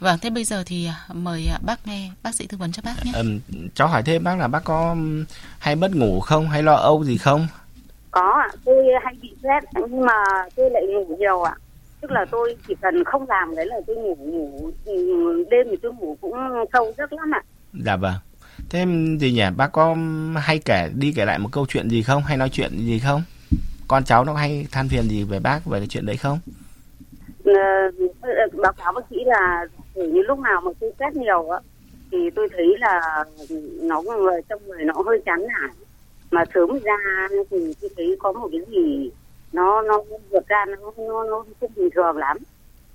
vâng, 0.00 0.18
thế 0.22 0.30
bây 0.30 0.44
giờ 0.44 0.62
thì 0.66 0.86
à, 0.86 0.96
mời 1.12 1.48
à, 1.50 1.58
bác 1.62 1.86
nghe 1.86 2.10
bác 2.22 2.34
sĩ 2.34 2.46
tư 2.46 2.56
vấn 2.56 2.72
cho 2.72 2.82
bác 2.84 2.94
nhé. 3.04 3.12
Ừ, 3.14 3.24
cháu 3.74 3.88
hỏi 3.88 4.02
thêm 4.02 4.24
bác 4.24 4.38
là 4.38 4.48
bác 4.48 4.64
có 4.64 4.96
hay 5.58 5.76
mất 5.76 5.94
ngủ 5.94 6.20
không 6.20 6.48
hay 6.48 6.62
lo 6.62 6.74
âu 6.74 7.04
gì 7.04 7.18
không? 7.18 7.46
Có 8.10 8.32
ạ, 8.48 8.48
tôi 8.64 8.84
hay 9.04 9.14
bị 9.22 9.34
stress 9.38 9.86
nhưng 9.88 10.00
mà 10.00 10.24
tôi 10.56 10.70
lại 10.70 10.82
ngủ 10.82 11.16
nhiều 11.18 11.42
ạ. 11.42 11.54
Tức 12.00 12.10
là 12.10 12.24
tôi 12.30 12.56
chỉ 12.68 12.74
cần 12.80 13.04
không 13.04 13.26
làm 13.28 13.56
đấy 13.56 13.66
là 13.66 13.76
tôi 13.86 13.96
ngủ 13.96 14.16
ngủ 14.16 14.70
đêm 15.50 15.66
thì 15.70 15.76
tôi 15.82 15.92
ngủ 15.92 16.16
cũng 16.20 16.32
sâu 16.72 16.92
giấc 16.98 17.12
lắm 17.12 17.34
ạ. 17.34 17.42
Dạ 17.72 17.96
vâng. 17.96 18.14
Thế 18.70 18.86
gì 19.20 19.32
nhỉ, 19.32 19.44
bác 19.56 19.72
có 19.72 19.96
hay 20.36 20.58
kể 20.58 20.90
đi 20.94 21.12
kể 21.16 21.24
lại 21.24 21.38
một 21.38 21.48
câu 21.52 21.66
chuyện 21.68 21.88
gì 21.88 22.02
không 22.02 22.22
hay 22.22 22.36
nói 22.36 22.48
chuyện 22.48 22.70
gì 22.78 22.98
không? 22.98 23.22
Con 23.88 24.04
cháu 24.04 24.24
nó 24.24 24.34
hay 24.34 24.66
than 24.70 24.88
phiền 24.88 25.08
gì 25.08 25.24
về 25.24 25.40
bác 25.40 25.66
về 25.66 25.78
cái 25.78 25.88
chuyện 25.88 26.06
đấy 26.06 26.16
không? 26.16 26.38
Báo 28.62 28.72
cáo 28.72 28.92
bác 28.92 29.04
sĩ 29.10 29.16
là 29.26 29.66
như 29.94 30.22
lúc 30.22 30.38
nào 30.38 30.60
mà 30.60 30.70
tôi 30.80 30.92
stress 30.96 31.16
nhiều 31.16 31.48
á 31.48 31.58
thì 32.10 32.30
tôi 32.30 32.48
thấy 32.56 32.66
là 32.78 33.24
nó 33.82 34.02
người 34.02 34.40
trong 34.48 34.66
người 34.66 34.84
nó 34.84 34.94
hơi 35.06 35.22
chán 35.26 35.46
nản. 35.46 35.70
Mà 36.30 36.44
sớm 36.54 36.78
ra 36.84 36.96
thì 37.50 37.74
tôi 37.80 37.90
thấy 37.96 38.16
có 38.18 38.32
một 38.32 38.48
cái 38.52 38.60
gì 38.68 39.10
nó 39.52 39.82
nó 39.82 40.00
vượt 40.30 40.48
ra 40.48 40.64
nó 40.68 40.92
nó 40.96 41.24
nó 41.24 41.44
không 41.60 41.70
bình 41.76 41.88
thường 41.94 42.16
lắm. 42.16 42.36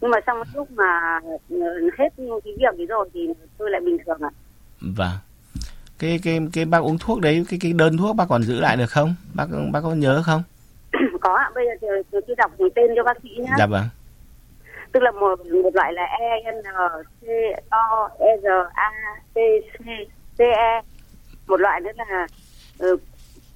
Nhưng 0.01 0.11
mà 0.11 0.19
trong 0.19 0.43
lúc 0.55 0.71
mà 0.71 1.19
hết 1.97 2.09
cái 2.17 2.53
việc 2.57 2.77
ấy 2.77 2.85
rồi 2.85 3.09
thì 3.13 3.27
tôi 3.57 3.71
lại 3.71 3.81
bình 3.81 3.97
thường 4.05 4.17
ạ. 4.21 4.29
Vâng 4.81 5.17
cái 5.99 6.19
cái 6.23 6.39
cái 6.53 6.65
bác 6.65 6.79
uống 6.79 6.97
thuốc 6.97 7.21
đấy 7.21 7.45
cái 7.49 7.59
cái 7.61 7.73
đơn 7.73 7.97
thuốc 7.97 8.15
bác 8.15 8.25
còn 8.29 8.43
giữ 8.43 8.59
lại 8.59 8.77
được 8.77 8.89
không? 8.89 9.15
Bác 9.33 9.45
bác 9.73 9.79
có 9.83 9.93
nhớ 9.93 10.21
không? 10.25 10.43
Có 11.21 11.35
ạ 11.35 11.51
bây 11.55 11.65
giờ 11.81 11.87
thì 12.11 12.19
tôi 12.27 12.35
đọc 12.37 12.51
tên 12.75 12.91
cho 12.95 13.03
bác 13.03 13.17
sĩ 13.23 13.29
nhé 13.29 13.53
dạ 13.57 13.65
vâng 13.65 13.83
tức 14.91 15.03
là 15.03 15.11
một 15.11 15.45
một 15.45 15.75
loại 15.75 15.93
là 15.93 16.03
E 16.03 16.51
N 16.51 16.63
C 17.21 17.25
O 17.69 18.09
E 18.19 18.37
R 18.37 18.47
A 18.73 18.91
T 19.33 19.37
C 19.73 19.85
C 20.37 20.39
E. 20.39 20.81
Một 21.47 21.59
loại 21.59 21.81
nữa 21.81 21.91
là 21.95 22.27
uh, 22.85 22.99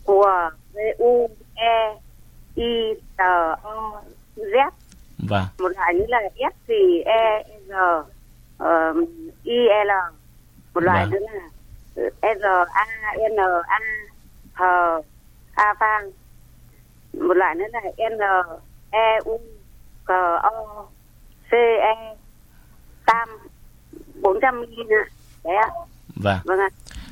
của 0.05 0.49
V 0.73 0.77
U 0.97 1.29
E 1.55 1.95
I 2.55 2.93
T 3.17 3.21
O 3.63 4.01
Z. 4.35 4.69
Vâng. 5.29 5.43
một 5.59 5.71
loại 5.75 5.93
nữa 5.93 6.05
là 6.07 6.21
S 6.35 6.53
C 6.67 6.69
E 7.05 7.43
R 7.67 7.73
uh, 8.63 9.09
I 9.43 9.57
L. 9.85 9.91
Một 10.73 10.83
loại 10.83 11.05
vâng. 11.05 11.11
nữa 11.11 11.27
là 11.27 11.49
R 12.21 12.45
A 12.73 12.85
N 13.29 13.35
A 13.67 13.79
H 14.53 14.63
A 15.55 15.73
vang 15.79 16.11
một 17.13 17.33
loại 17.33 17.55
nữa 17.55 17.65
là 17.73 17.81
N 18.09 18.19
E 18.91 19.19
U 19.25 19.39
G 20.05 20.11
O 20.41 20.85
CE 21.55 22.15
tam 23.05 23.29
400 24.21 24.61
ml 24.61 24.65
đấy 25.43 25.55
ạ. 25.55 25.69
Vâng. 26.15 26.39
Vâng 26.43 26.59
ạ. 26.59 26.69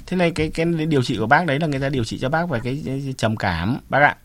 Thế 0.08 0.18
này 0.18 0.32
cái 0.32 0.52
cái 0.54 0.66
điều 0.66 1.04
trị 1.04 1.18
của 1.20 1.26
bác 1.26 1.46
đấy 1.46 1.60
là 1.60 1.68
người 1.68 1.80
ta 1.80 1.90
điều 1.90 2.04
trị 2.04 2.20
cho 2.22 2.30
bác 2.30 2.50
về 2.50 2.60
cái, 2.64 2.84
cái 2.86 3.14
trầm 3.18 3.38
cảm 3.38 3.78
bác 3.90 4.00
ạ. 4.02 4.16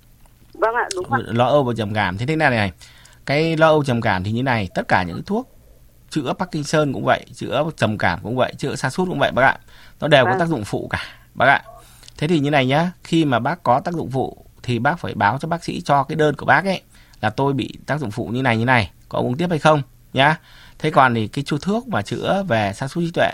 Vâng 0.55 0.75
ạ, 0.75 0.89
đúng 0.95 1.13
ạ. 1.13 1.19
Lo 1.27 1.47
âu 1.47 1.65
và 1.65 1.75
trầm 1.77 1.95
cảm. 1.95 2.19
Thế 2.19 2.27
thế 2.27 2.37
này 2.37 2.51
này, 2.51 2.73
cái 3.27 3.57
lo 3.57 3.67
âu 3.67 3.85
trầm 3.85 4.01
cảm 4.01 4.25
thì 4.25 4.33
như 4.33 4.43
này, 4.43 4.69
tất 4.75 4.89
cả 4.89 5.03
những 5.03 5.23
thuốc 5.23 5.55
chữa 6.11 6.33
Parkinson 6.39 6.93
cũng 6.93 7.05
vậy, 7.05 7.25
chữa 7.35 7.65
trầm 7.77 7.99
cảm 7.99 8.19
cũng 8.23 8.37
vậy, 8.37 8.55
chữa 8.59 8.77
sa 8.77 8.91
sút 8.91 9.09
cũng 9.09 9.19
vậy 9.19 9.33
bác 9.33 9.43
ạ. 9.43 9.59
Nó 10.01 10.09
đều 10.09 10.25
vâng. 10.25 10.33
có 10.33 10.39
tác 10.39 10.49
dụng 10.49 10.65
phụ 10.65 10.89
cả 10.91 11.03
bác 11.35 11.47
ạ. 11.47 11.63
Thế 12.19 12.29
thì 12.29 12.41
như 12.41 12.51
này 12.51 12.67
nhá, 12.67 12.93
khi 13.05 13.25
mà 13.25 13.39
bác 13.39 13.63
có 13.63 13.81
tác 13.81 13.95
dụng 13.95 14.11
phụ 14.11 14.45
thì 14.63 14.79
bác 14.79 14.99
phải 14.99 15.15
báo 15.15 15.39
cho 15.41 15.49
bác 15.49 15.65
sĩ 15.65 15.81
cho 15.81 16.05
cái 16.05 16.17
đơn 16.17 16.35
của 16.37 16.47
bác 16.47 16.65
ấy 16.65 16.83
là 17.21 17.31
tôi 17.31 17.53
bị 17.53 17.79
tác 17.87 18.01
dụng 18.01 18.11
phụ 18.11 18.27
như 18.27 18.43
này 18.43 18.59
như 18.59 18.65
này, 18.65 18.91
có 19.09 19.19
uống 19.19 19.37
tiếp 19.37 19.47
hay 19.51 19.59
không? 19.59 19.83
Nhá. 20.13 20.37
Thế 20.79 20.91
còn 20.91 21.15
thì 21.15 21.29
cái 21.29 21.45
chu 21.45 21.59
thuốc 21.59 21.89
mà 21.89 22.03
chữa 22.03 22.43
về 22.49 22.73
sa 22.73 22.89
sút 22.89 23.05
trí 23.05 23.11
tuệ 23.11 23.31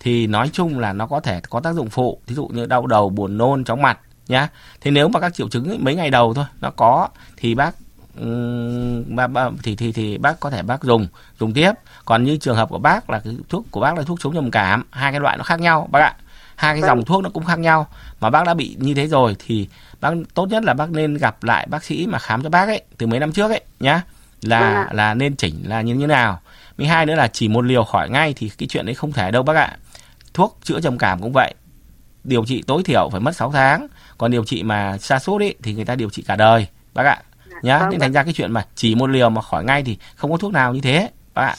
thì 0.00 0.26
nói 0.26 0.50
chung 0.52 0.78
là 0.78 0.92
nó 0.92 1.06
có 1.06 1.20
thể 1.20 1.40
có 1.50 1.60
tác 1.60 1.72
dụng 1.72 1.90
phụ. 1.90 2.20
Ví 2.26 2.34
dụ 2.34 2.46
như 2.46 2.66
đau 2.66 2.86
đầu 2.86 3.10
buồn 3.10 3.38
nôn 3.38 3.64
chóng 3.64 3.82
mặt 3.82 3.98
nhá. 4.28 4.48
Thế 4.80 4.90
nếu 4.90 5.08
mà 5.08 5.20
các 5.20 5.34
triệu 5.34 5.48
chứng 5.48 5.68
ấy, 5.68 5.78
mấy 5.78 5.94
ngày 5.94 6.10
đầu 6.10 6.34
thôi 6.34 6.44
nó 6.60 6.70
có 6.70 7.08
thì 7.36 7.54
bác 7.54 7.74
bác, 9.06 9.50
thì 9.62 9.76
thì 9.76 9.92
thì 9.92 10.18
bác 10.18 10.40
có 10.40 10.50
thể 10.50 10.62
bác 10.62 10.82
dùng 10.82 11.06
dùng 11.40 11.52
tiếp. 11.52 11.72
Còn 12.04 12.24
như 12.24 12.36
trường 12.36 12.56
hợp 12.56 12.68
của 12.68 12.78
bác 12.78 13.10
là 13.10 13.18
cái 13.18 13.36
thuốc 13.48 13.66
của 13.70 13.80
bác 13.80 13.98
là 13.98 14.02
thuốc 14.02 14.20
chống 14.20 14.34
trầm 14.34 14.50
cảm 14.50 14.84
hai 14.90 15.12
cái 15.12 15.20
loại 15.20 15.36
nó 15.36 15.44
khác 15.44 15.60
nhau 15.60 15.88
bác 15.90 16.00
ạ. 16.00 16.16
Hai 16.56 16.74
cái 16.74 16.82
dòng 16.82 16.98
vâng. 16.98 17.04
thuốc 17.04 17.22
nó 17.22 17.30
cũng 17.30 17.44
khác 17.44 17.58
nhau. 17.58 17.86
Mà 18.20 18.30
bác 18.30 18.46
đã 18.46 18.54
bị 18.54 18.76
như 18.78 18.94
thế 18.94 19.06
rồi 19.06 19.36
thì 19.38 19.68
bác 20.00 20.10
tốt 20.34 20.46
nhất 20.46 20.64
là 20.64 20.74
bác 20.74 20.90
nên 20.90 21.14
gặp 21.14 21.44
lại 21.44 21.66
bác 21.70 21.84
sĩ 21.84 22.06
mà 22.06 22.18
khám 22.18 22.42
cho 22.42 22.48
bác 22.48 22.68
ấy 22.68 22.82
từ 22.98 23.06
mấy 23.06 23.20
năm 23.20 23.32
trước 23.32 23.50
ấy 23.50 23.60
nhá 23.80 24.02
là 24.42 24.84
vâng 24.84 24.96
là 24.96 25.14
nên 25.14 25.36
chỉnh 25.36 25.54
là 25.64 25.80
như 25.80 25.96
thế 26.00 26.06
nào. 26.06 26.40
Thứ 26.78 26.84
hai 26.84 27.06
nữa 27.06 27.14
là 27.14 27.28
chỉ 27.28 27.48
một 27.48 27.64
liều 27.64 27.84
khỏi 27.84 28.10
ngay 28.10 28.34
thì 28.36 28.50
cái 28.58 28.66
chuyện 28.68 28.86
đấy 28.86 28.94
không 28.94 29.12
thể 29.12 29.30
đâu 29.30 29.42
bác 29.42 29.56
ạ. 29.56 29.76
Thuốc 30.34 30.58
chữa 30.62 30.80
trầm 30.80 30.98
cảm 30.98 31.20
cũng 31.20 31.32
vậy. 31.32 31.54
Điều 32.24 32.44
trị 32.44 32.62
tối 32.66 32.82
thiểu 32.84 33.08
phải 33.12 33.20
mất 33.20 33.36
6 33.36 33.50
tháng, 33.50 33.86
còn 34.18 34.30
điều 34.30 34.44
trị 34.44 34.62
mà 34.62 34.98
sa 34.98 35.18
sút 35.18 35.40
ấy 35.40 35.54
thì 35.62 35.74
người 35.74 35.84
ta 35.84 35.94
điều 35.94 36.10
trị 36.10 36.24
cả 36.26 36.36
đời 36.36 36.66
bác 36.94 37.06
ạ. 37.06 37.22
Nhá, 37.62 37.78
vâng, 37.78 37.90
nên 37.90 38.00
thành 38.00 38.12
ra 38.12 38.22
cái 38.22 38.32
chuyện 38.32 38.52
mà 38.52 38.66
chỉ 38.74 38.94
một 38.94 39.10
liều 39.10 39.30
mà 39.30 39.42
khỏi 39.42 39.64
ngay 39.64 39.82
thì 39.82 39.98
không 40.16 40.30
có 40.30 40.36
thuốc 40.36 40.52
nào 40.52 40.74
như 40.74 40.80
thế 40.80 41.10
bác 41.34 41.42
ạ. 41.42 41.54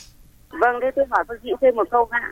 Vâng, 0.49 0.75
thế 0.81 0.87
tôi 0.95 1.05
hỏi 1.09 1.23
bác 1.27 1.35
sĩ 1.43 1.49
thêm 1.61 1.75
một 1.75 1.87
câu 1.91 2.07
ạ. 2.11 2.31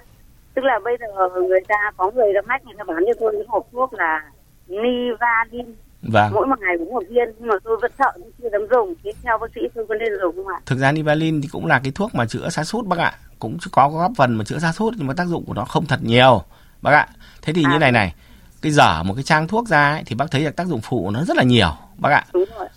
Tức 0.53 0.61
là 0.65 0.79
bây 0.83 0.97
giờ 0.99 1.05
người 1.47 1.59
ta 1.67 1.75
có 1.97 2.11
người 2.11 2.33
ra 2.33 2.41
mách 2.47 2.65
người 2.65 2.75
ta 2.77 2.83
bán 2.83 2.97
cho 3.07 3.13
tôi 3.19 3.31
cái 3.33 3.45
hộp 3.47 3.67
thuốc 3.71 3.93
là 3.93 4.21
Nivalin 4.67 5.75
Vâng. 6.07 6.33
Mỗi 6.33 6.47
một 6.47 6.59
ngày 6.59 6.75
uống 6.79 6.93
một 6.93 7.03
viên 7.09 7.27
nhưng 7.39 7.47
mà 7.47 7.55
tôi 7.63 7.77
vẫn 7.81 7.91
sợ 7.99 8.11
tôi 8.15 8.31
chưa 8.41 8.49
dám 8.51 8.61
dùng. 8.71 8.93
Thế 9.03 9.11
theo 9.23 9.37
bác 9.37 9.47
sĩ 9.55 9.61
tôi 9.75 9.85
có 9.89 9.95
nên 9.95 10.09
dùng 10.21 10.35
không 10.35 10.47
ạ? 10.47 10.59
Thực 10.65 10.79
ra 10.79 10.91
Nivalin 10.91 11.41
thì 11.41 11.47
cũng 11.51 11.65
là 11.65 11.79
cái 11.83 11.91
thuốc 11.95 12.15
mà 12.15 12.25
chữa 12.25 12.49
sa 12.49 12.63
sút 12.63 12.85
bác 12.85 12.99
ạ. 12.99 13.13
Cũng 13.39 13.57
có 13.71 13.89
góp 13.89 14.11
phần 14.17 14.33
mà 14.35 14.43
chữa 14.43 14.59
sa 14.59 14.71
sút 14.71 14.93
nhưng 14.97 15.07
mà 15.07 15.13
tác 15.13 15.27
dụng 15.27 15.45
của 15.45 15.53
nó 15.53 15.65
không 15.65 15.85
thật 15.85 15.99
nhiều 16.03 16.41
bác 16.81 16.91
ạ. 16.91 17.07
Thế 17.41 17.53
thì 17.53 17.63
à. 17.65 17.71
như 17.73 17.79
này 17.79 17.91
này, 17.91 18.13
cái 18.61 18.71
dở 18.71 19.03
một 19.03 19.13
cái 19.13 19.23
trang 19.23 19.47
thuốc 19.47 19.67
ra 19.67 19.91
ấy, 19.91 20.03
thì 20.05 20.15
bác 20.15 20.31
thấy 20.31 20.41
là 20.41 20.51
tác 20.51 20.67
dụng 20.67 20.81
phụ 20.83 21.11
nó 21.11 21.23
rất 21.23 21.37
là 21.37 21.43
nhiều 21.43 21.69
bác 21.97 22.09
ạ 22.11 22.25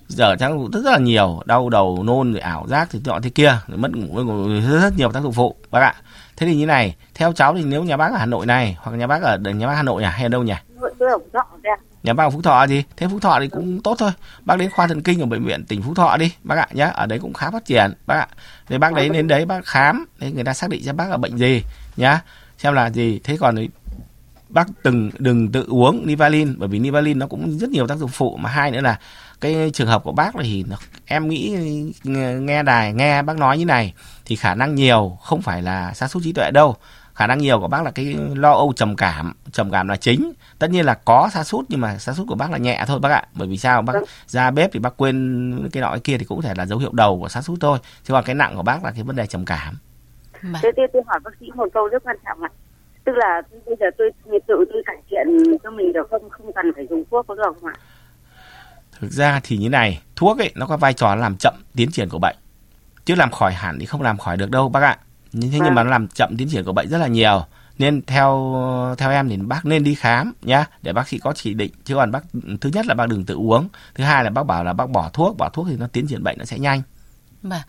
dở 0.09 0.37
trang 0.37 0.59
phụ 0.59 0.69
rất, 0.73 0.81
rất 0.85 0.91
là 0.91 0.99
nhiều 0.99 1.41
đau 1.45 1.69
đầu 1.69 2.03
nôn 2.03 2.33
rồi 2.33 2.41
ảo 2.41 2.67
giác 2.69 2.89
thì 2.91 3.01
nọ 3.05 3.21
thế 3.23 3.31
kia 3.31 3.55
rồi 3.69 3.79
mất 3.79 3.91
ngủ 3.97 4.15
rất, 4.71 4.81
rất 4.83 4.93
nhiều 4.97 5.13
tác 5.13 5.23
dụng 5.23 5.33
phụ 5.33 5.55
bác 5.71 5.81
ạ 5.81 5.95
thế 6.37 6.47
thì 6.47 6.57
như 6.57 6.67
này 6.67 6.97
theo 7.15 7.33
cháu 7.33 7.55
thì 7.55 7.65
nếu 7.65 7.83
nhà 7.83 7.97
bác 7.97 8.13
ở 8.13 8.17
hà 8.17 8.27
nội 8.27 8.47
này 8.47 8.77
hoặc 8.81 8.97
nhà 8.97 9.07
bác 9.07 9.23
ở 9.23 9.39
nhà 9.39 9.67
bác 9.67 9.75
hà 9.75 9.83
nội 9.83 10.03
à 10.03 10.11
hay 10.11 10.23
ở 10.23 10.29
đâu 10.29 10.43
nhỉ 10.43 10.55
nhà 12.03 12.13
bác 12.13 12.25
ở 12.25 12.31
phú 12.31 12.43
thọ 12.43 12.67
gì 12.67 12.85
thế 12.97 13.09
phú 13.09 13.21
thọ 13.21 13.41
thì 13.41 13.49
cũng 13.49 13.83
tốt 13.83 13.97
thôi. 13.99 14.11
Bác 14.45 14.59
đến 14.59 14.71
khoa 14.71 14.87
thần 14.87 15.03
kinh 15.03 15.21
ở 15.21 15.27
bệnh 15.27 15.45
viện 15.45 15.65
tỉnh 15.65 15.83
phú 15.83 15.95
thọ 15.95 16.17
đi 16.17 16.33
bác 16.43 16.59
ạ 16.59 16.67
nhá. 16.73 16.87
Ở 16.87 17.07
đấy 17.07 17.19
cũng 17.19 17.33
khá 17.33 17.51
phát 17.51 17.65
triển 17.65 17.93
bác 18.07 18.19
ạ. 18.19 18.29
Thì 18.69 18.79
bác 18.79 18.93
đấy 18.93 19.09
đến 19.09 19.29
đấy 19.29 19.47
bác 19.47 19.65
khám 19.65 20.07
thế 20.21 20.33
người 20.33 20.45
ta 20.45 20.55
xác 20.55 20.71
định 20.71 20.83
cho 20.87 20.93
bác 20.93 21.11
là 21.11 21.17
bệnh 21.17 21.37
gì 21.37 21.63
nhá. 21.97 22.21
Xem 22.59 22.75
là 22.75 22.91
gì. 22.91 23.21
Thế 23.25 23.37
còn 23.41 23.57
bác 24.49 24.69
từng 24.83 25.11
đừng 25.19 25.53
tự 25.53 25.65
uống 25.69 26.07
Nivalin 26.07 26.55
bởi 26.59 26.69
vì 26.69 26.79
Nivalin 26.79 27.19
nó 27.19 27.27
cũng 27.27 27.59
rất 27.59 27.71
nhiều 27.71 27.87
tác 27.87 27.99
dụng 27.99 28.11
phụ. 28.11 28.37
Mà 28.37 28.51
hai 28.51 28.71
nữa 28.71 28.81
là 28.81 28.99
cái 29.41 29.71
trường 29.75 29.89
hợp 29.89 30.05
của 30.05 30.13
bác 30.13 30.35
thì 30.43 30.65
em 31.07 31.29
nghĩ 31.29 31.57
nghe, 32.05 32.63
đài 32.63 32.93
nghe 32.93 33.23
bác 33.23 33.37
nói 33.37 33.59
như 33.59 33.65
này 33.65 33.95
thì 34.25 34.37
khả 34.37 34.55
năng 34.55 34.75
nhiều 34.75 35.19
không 35.23 35.43
phải 35.43 35.63
là 35.63 35.95
xác 35.95 36.11
suất 36.11 36.23
trí 36.23 36.33
tuệ 36.33 36.51
đâu 36.51 36.77
khả 37.21 37.27
năng 37.27 37.39
nhiều 37.39 37.61
của 37.61 37.69
bác 37.69 37.83
là 37.83 37.91
cái 37.91 38.17
lo 38.35 38.53
âu 38.53 38.73
trầm 38.77 38.97
cảm 38.97 39.33
trầm 39.53 39.71
cảm 39.71 39.89
là 39.89 39.97
chính 39.97 40.33
tất 40.59 40.71
nhiên 40.71 40.85
là 40.85 40.95
có 41.05 41.29
sa 41.33 41.45
sút 41.45 41.65
nhưng 41.69 41.81
mà 41.81 41.99
sa 41.99 42.13
sút 42.13 42.27
của 42.29 42.35
bác 42.35 42.51
là 42.51 42.59
nhẹ 42.59 42.85
thôi 42.87 42.99
bác 42.99 43.11
ạ 43.11 43.27
bởi 43.35 43.49
vì 43.49 43.57
sao 43.57 43.83
bác 43.83 43.95
ra 44.27 44.51
bếp 44.51 44.73
thì 44.73 44.81
bác 44.81 44.97
quên 44.97 45.69
cái 45.73 45.81
nọ 45.81 45.91
cái 45.91 46.01
kia 46.01 46.19
thì 46.19 46.25
cũng 46.25 46.39
có 46.39 46.49
thể 46.49 46.55
là 46.57 46.67
dấu 46.67 46.79
hiệu 46.79 46.91
đầu 46.93 47.19
của 47.21 47.29
sa 47.29 47.43
sút 47.43 47.61
thôi 47.61 47.79
chứ 48.05 48.15
còn 48.15 48.25
cái 48.25 48.35
nặng 48.35 48.57
của 48.57 48.63
bác 48.63 48.85
là 48.85 48.91
cái 48.91 49.03
vấn 49.03 49.17
đề 49.17 49.27
trầm 49.27 49.45
cảm 49.45 49.75
Vâng. 50.43 50.63
Thế 50.63 50.71
tôi, 50.77 50.87
tôi 50.93 51.03
hỏi 51.07 51.21
bác 51.25 51.31
sĩ 51.41 51.47
một 51.55 51.69
câu 51.75 51.89
rất 51.89 52.03
quan 52.05 52.17
trọng 52.25 52.43
ạ. 52.43 52.51
Tức 53.05 53.13
là 53.17 53.43
bây 53.67 53.77
giờ 53.81 53.87
tôi 53.99 54.11
tự 54.49 54.65
tôi 54.73 54.83
cải 54.87 54.97
thiện 55.11 55.59
cho 55.63 55.71
mình 55.71 55.93
được 55.93 56.07
không? 56.11 56.31
Không 56.31 56.53
cần 56.53 56.73
phải 56.75 56.87
dùng 56.91 57.05
thuốc 57.11 57.27
có 57.27 57.35
được 57.35 57.43
không 57.61 57.65
ạ? 57.65 57.75
thực 59.01 59.11
ra 59.11 59.41
thì 59.43 59.57
như 59.57 59.69
này 59.69 60.03
thuốc 60.17 60.39
ấy 60.39 60.53
nó 60.55 60.67
có 60.67 60.77
vai 60.77 60.95
trò 60.95 61.15
làm 61.15 61.37
chậm 61.37 61.55
tiến 61.77 61.91
triển 61.91 62.09
của 62.09 62.19
bệnh 62.19 62.37
chứ 63.05 63.15
làm 63.15 63.31
khỏi 63.31 63.53
hẳn 63.53 63.79
thì 63.79 63.87
không 63.87 64.03
làm 64.03 64.19
khỏi 64.19 64.37
được 64.37 64.51
đâu 64.51 64.69
bác 64.69 64.83
ạ 64.83 64.99
thế 65.33 65.39
nhưng 65.53 65.61
Vâng. 65.61 65.75
mà 65.75 65.83
nó 65.85 65.91
làm 65.91 66.09
chậm 66.09 66.37
tiến 66.37 66.49
triển 66.51 66.65
của 66.65 66.73
bệnh 66.73 66.89
rất 66.89 66.99
là 66.99 67.07
nhiều 67.07 67.45
nên 67.79 68.03
theo 68.07 68.55
theo 68.99 69.11
em 69.11 69.29
thì 69.29 69.37
bác 69.37 69.65
nên 69.67 69.85
đi 69.85 69.95
khám 69.95 70.33
nhá 70.43 70.65
để 70.83 70.93
bác 70.93 71.09
sĩ 71.09 71.19
có 71.19 71.33
chỉ 71.37 71.55
định 71.55 71.73
chứ 71.85 71.95
còn 71.95 72.11
bác 72.11 72.25
thứ 72.61 72.71
nhất 72.73 72.87
là 72.87 72.95
bác 72.95 73.09
đừng 73.09 73.25
tự 73.25 73.35
uống 73.35 73.69
thứ 73.95 74.05
hai 74.05 74.25
là 74.25 74.31
bác 74.31 74.43
bảo 74.47 74.65
là 74.65 74.73
bác 74.73 74.91
bỏ 74.91 75.11
thuốc 75.13 75.37
bỏ 75.39 75.49
thuốc 75.49 75.67
thì 75.71 75.77
nó 75.77 75.87
tiến 75.87 76.07
triển 76.07 76.23
bệnh 76.23 76.39
nó 76.39 76.45
sẽ 76.45 76.59
nhanh 76.59 76.83
Vâng. 77.43 77.61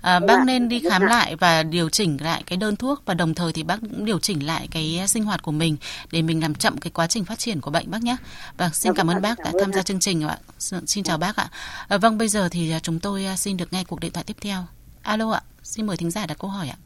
À, 0.00 0.18
Đúng 0.18 0.26
bác 0.26 0.38
ạ. 0.38 0.44
nên 0.46 0.68
đi 0.68 0.80
Đúng 0.80 0.90
khám 0.90 1.02
lại 1.02 1.36
và 1.36 1.62
điều 1.62 1.88
chỉnh 1.88 2.16
lại 2.20 2.42
cái 2.46 2.56
đơn 2.56 2.76
thuốc 2.76 3.02
và 3.06 3.14
đồng 3.14 3.34
thời 3.34 3.52
thì 3.52 3.62
bác 3.62 3.80
cũng 3.80 4.04
điều 4.04 4.18
chỉnh 4.18 4.46
lại 4.46 4.68
cái 4.70 5.04
sinh 5.08 5.24
hoạt 5.24 5.42
của 5.42 5.52
mình 5.52 5.76
để 6.12 6.22
mình 6.22 6.42
làm 6.42 6.54
chậm 6.54 6.78
cái 6.78 6.90
quá 6.90 7.06
trình 7.06 7.24
phát 7.24 7.38
triển 7.38 7.60
của 7.60 7.70
bệnh 7.70 7.90
bác 7.90 8.02
nhé. 8.02 8.16
Vâng, 8.56 8.72
xin 8.72 8.94
cảm 8.94 9.10
ơn 9.10 9.22
bác 9.22 9.38
đã 9.38 9.52
tham 9.60 9.72
gia 9.72 9.82
chương 9.82 10.00
trình 10.00 10.22
ạ. 10.28 10.38
Xin 10.58 10.86
xin 10.86 11.04
chào 11.04 11.18
bác 11.18 11.36
ạ. 11.36 11.48
À, 11.88 11.98
vâng, 11.98 12.18
bây 12.18 12.28
giờ 12.28 12.48
thì 12.48 12.70
à, 12.70 12.78
chúng 12.78 13.00
tôi 13.00 13.24
à, 13.26 13.36
xin 13.36 13.56
được 13.56 13.72
nghe 13.72 13.84
cuộc 13.84 14.00
điện 14.00 14.12
thoại 14.12 14.24
tiếp 14.24 14.36
theo. 14.40 14.64
Alo 15.02 15.30
ạ, 15.30 15.40
xin 15.62 15.86
mời 15.86 15.96
thính 15.96 16.10
giả 16.10 16.26
đặt 16.26 16.38
câu 16.38 16.50
hỏi 16.50 16.68
ạ. 16.68 16.76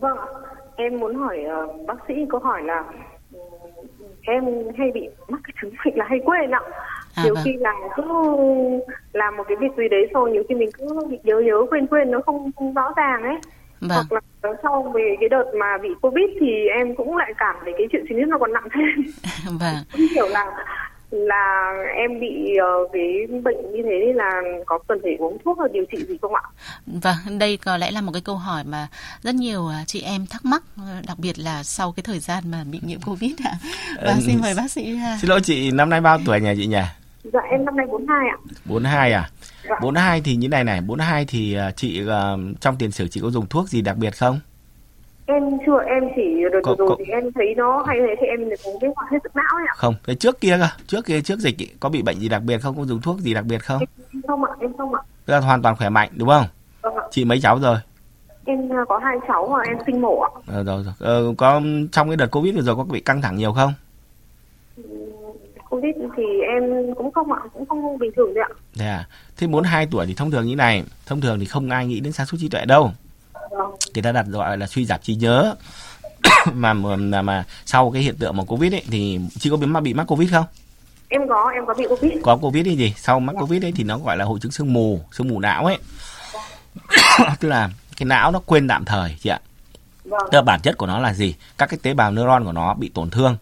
Vâng, 0.00 0.18
em 0.76 1.00
muốn 1.00 1.14
hỏi 1.14 1.38
ờ, 1.42 1.66
bác 1.86 1.96
sĩ 2.08 2.14
câu 2.30 2.40
hỏi 2.40 2.62
là 2.62 2.84
ừ, 3.32 3.38
em 4.22 4.44
hay 4.78 4.90
bị 4.94 5.08
mắc 5.28 5.40
cái 5.44 5.52
chứng 5.60 5.74
bệnh 5.84 5.96
là 5.96 6.04
hay 6.08 6.18
quên 6.24 6.50
ạ. 6.50 6.60
À, 7.14 7.24
nhiều 7.24 7.34
vâng. 7.34 7.44
khi 7.44 7.52
là 7.60 7.74
cứ 7.96 8.02
làm 9.12 9.36
một 9.36 9.44
cái 9.48 9.56
việc 9.56 9.76
gì 9.76 9.88
đấy 9.88 10.06
rồi 10.14 10.30
nhiều 10.30 10.42
khi 10.48 10.54
mình 10.54 10.70
cứ 10.78 11.06
bị 11.10 11.18
nhớ 11.22 11.40
nhớ 11.40 11.66
quên 11.70 11.86
quên 11.86 12.10
nó 12.10 12.20
không, 12.26 12.50
không 12.56 12.74
rõ 12.74 12.92
ràng 12.96 13.22
ấy. 13.22 13.36
Vâng, 13.80 13.90
Hoặc 14.10 14.12
là 14.12 14.52
sau 14.62 14.92
về 14.94 15.16
cái 15.20 15.28
đợt 15.28 15.44
mà 15.54 15.78
bị 15.82 15.88
Covid 16.02 16.30
thì 16.40 16.66
em 16.66 16.96
cũng 16.96 17.16
lại 17.16 17.32
cảm 17.38 17.56
thấy 17.64 17.74
cái 17.78 17.86
triệu 17.92 18.00
chứng 18.08 18.28
nó 18.28 18.38
còn 18.38 18.52
nặng 18.52 18.68
thêm. 18.72 19.04
vâng. 19.60 19.76
Không 19.92 20.00
hiểu 20.14 20.28
là 20.28 20.64
là 21.10 21.72
em 21.96 22.20
bị 22.20 22.56
ờ, 22.60 22.66
cái 22.92 23.38
bệnh 23.42 23.56
như 23.72 23.82
thế 23.84 23.98
nên 24.06 24.16
là 24.16 24.30
có 24.66 24.78
cần 24.88 24.98
phải 25.02 25.16
uống 25.18 25.38
thuốc 25.44 25.58
hoặc 25.58 25.72
điều 25.72 25.84
trị 25.92 26.04
gì 26.08 26.16
không 26.22 26.34
ạ? 26.34 26.42
Vâng, 26.86 27.38
đây 27.38 27.56
có 27.56 27.76
lẽ 27.76 27.90
là 27.90 28.00
một 28.00 28.12
cái 28.12 28.22
câu 28.22 28.36
hỏi 28.36 28.64
mà 28.64 28.88
rất 29.22 29.34
nhiều 29.34 29.68
à, 29.68 29.84
chị 29.86 30.00
em 30.02 30.26
thắc 30.26 30.44
mắc, 30.44 30.62
à, 30.76 31.00
đặc 31.06 31.18
biệt 31.18 31.38
là 31.38 31.62
sau 31.62 31.92
cái 31.92 32.02
thời 32.02 32.18
gian 32.18 32.50
mà 32.50 32.64
bị 32.70 32.80
nhiễm 32.82 33.00
Covid 33.00 33.32
ạ. 33.44 33.52
Và 34.02 34.12
Ừ, 34.12 34.20
xin 34.26 34.38
mời 34.42 34.54
bác 34.56 34.70
sĩ 34.70 34.96
à, 35.04 35.18
xin 35.20 35.30
lỗi 35.30 35.40
chị 35.44 35.70
năm 35.70 35.90
nay 35.90 36.00
bao 36.00 36.18
tuổi 36.26 36.40
nhà 36.40 36.54
chị 36.56 36.66
nhỉ 36.66 36.82
Dạ 37.32 37.40
em 37.50 37.64
năm 37.64 37.76
nay 37.76 37.86
42 37.90 38.28
ạ. 38.28 38.36
42 38.64 39.12
à 39.12 39.30
Dạ. 39.68 39.76
42 39.82 40.20
thì 40.20 40.36
như 40.36 40.48
này 40.48 40.64
này 40.64 40.80
42 40.80 41.24
thì 41.28 41.54
à, 41.54 41.70
chị 41.76 42.02
à, 42.08 42.30
trong 42.60 42.76
tiền 42.78 42.90
sử 42.90 43.08
chị 43.08 43.20
có 43.20 43.30
dùng 43.30 43.46
thuốc 43.46 43.68
gì 43.68 43.82
đặc 43.82 43.96
biệt 43.96 44.10
không 44.16 44.40
Em 45.30 45.42
chưa, 45.66 45.78
em 45.86 46.02
chỉ 46.16 46.22
đợt 46.52 46.58
Có- 46.62 46.74
rồi 46.78 46.88
có- 46.88 46.96
thì 46.98 47.04
em 47.12 47.32
thấy 47.34 47.54
nó 47.56 47.84
hay 47.86 47.96
thế 48.00 48.14
thì 48.20 48.26
em 48.26 48.48
được 48.50 48.56
uống 48.64 48.80
cái 48.80 48.90
hoạt 48.96 49.12
hết 49.12 49.18
sức 49.22 49.36
não 49.36 49.56
ấy 49.56 49.64
ạ. 49.68 49.74
không 49.76 49.94
cái 50.06 50.16
trước 50.16 50.40
kia 50.40 50.56
cơ 50.60 50.66
trước 50.86 51.04
kia 51.06 51.20
trước 51.20 51.38
dịch 51.38 51.58
ý, 51.58 51.66
có 51.80 51.88
bị 51.88 52.02
bệnh 52.02 52.18
gì 52.20 52.28
đặc 52.28 52.42
biệt 52.42 52.58
không 52.58 52.76
có 52.76 52.84
dùng 52.84 53.00
thuốc 53.00 53.18
gì 53.18 53.34
đặc 53.34 53.44
biệt 53.44 53.58
không 53.58 53.78
Em 54.12 54.22
không 54.28 54.44
ạ, 54.44 54.50
em 54.60 54.72
không 54.78 54.94
ạ. 54.94 55.00
Tức 55.26 55.32
là 55.34 55.40
hoàn 55.40 55.62
toàn 55.62 55.76
khỏe 55.76 55.88
mạnh 55.88 56.08
đúng 56.16 56.28
không 56.28 56.44
Vâng 56.82 56.96
ạ. 56.96 57.02
chị 57.10 57.24
mấy 57.24 57.40
cháu 57.40 57.58
rồi 57.58 57.76
Em 58.44 58.72
à, 58.72 58.84
có 58.88 58.98
hai 58.98 59.16
cháu 59.28 59.48
mà 59.52 59.58
em 59.68 59.76
sinh 59.86 60.00
mổ 60.00 60.20
ạ. 60.20 60.30
ờ, 60.46 60.62
rồi, 60.64 60.82
rồi. 60.84 60.94
Ờ, 61.00 61.34
có 61.38 61.60
trong 61.92 62.08
cái 62.08 62.16
đợt 62.16 62.26
covid 62.30 62.54
vừa 62.54 62.62
rồi 62.62 62.76
có 62.76 62.84
bị 62.84 63.00
căng 63.00 63.22
thẳng 63.22 63.36
nhiều 63.36 63.52
không 63.52 63.72
Covid 65.70 65.94
thì 66.16 66.22
em 66.52 66.94
cũng 66.94 67.10
không 67.12 67.32
ạ, 67.32 67.38
cũng 67.54 67.66
không 67.66 67.98
bình 67.98 68.10
thường 68.16 68.34
đấy 68.34 68.44
ạ. 68.48 68.54
thế 68.78 68.86
à 68.86 69.06
thế 69.36 69.46
42 69.46 69.86
tuổi 69.90 70.06
thì 70.06 70.14
thông 70.14 70.30
thường 70.30 70.46
như 70.46 70.56
này 70.56 70.84
thông 71.06 71.20
thường 71.20 71.38
thì 71.40 71.44
không 71.44 71.70
ai 71.70 71.86
nghĩ 71.86 72.00
đến 72.00 72.12
sa 72.12 72.24
sút 72.24 72.40
trí 72.40 72.48
tuệ 72.48 72.64
đâu 72.64 72.90
Vâng. 73.50 73.70
người 73.94 74.02
ta 74.02 74.12
đặt 74.12 74.26
gọi 74.26 74.58
là 74.58 74.66
suy 74.66 74.84
giảm 74.84 75.00
trí 75.02 75.14
nhớ. 75.14 75.54
Mà, 76.52 76.72
mà 76.72 77.22
mà 77.22 77.44
sau 77.66 77.90
cái 77.90 78.02
hiện 78.02 78.16
tượng 78.16 78.36
mà 78.36 78.44
covid 78.44 78.74
ấy 78.74 78.82
thì 78.90 79.20
chị 79.38 79.50
có 79.50 79.56
bị 79.56 79.66
mắc 79.66 79.80
bị 79.80 79.94
mắc 79.94 80.04
covid 80.04 80.30
không? 80.32 80.44
Em 81.08 81.28
có, 81.28 81.50
em 81.54 81.66
có 81.66 81.74
bị 81.74 81.84
Covid. 81.88 82.12
có 82.22 82.36
covid 82.36 82.64
thì 82.64 82.76
gì 82.76 82.94
sau 82.96 83.20
mắc 83.20 83.36
covid 83.40 83.64
ấy 83.64 83.72
thì 83.76 83.84
nó 83.84 83.98
gọi 83.98 84.16
là 84.16 84.24
hội 84.24 84.38
chứng 84.40 84.52
sương 84.52 84.72
mù 84.72 85.00
sương 85.12 85.28
mù 85.28 85.40
não 85.40 85.64
ấy. 85.64 85.78
Tức 87.40 87.48
là 87.48 87.70
cái 87.96 88.06
não 88.06 88.32
nó 88.32 88.40
quên 88.46 88.68
tạm 88.68 88.84
thời 88.84 89.16
chị 89.20 89.30
ạ. 89.30 89.40
Vâng. 90.04 90.20
tức 90.32 90.36
là 90.38 90.42
bản 90.42 90.60
chất 90.60 90.78
của 90.78 90.86
nó 90.86 90.98
là 90.98 91.14
gì? 91.14 91.34
Các 91.58 91.66
cái 91.66 91.78
tế 91.82 91.94
bào 91.94 92.10
neuron 92.10 92.44
của 92.44 92.52
nó 92.52 92.74
bị 92.74 92.90
tổn 92.94 93.10
thương. 93.10 93.36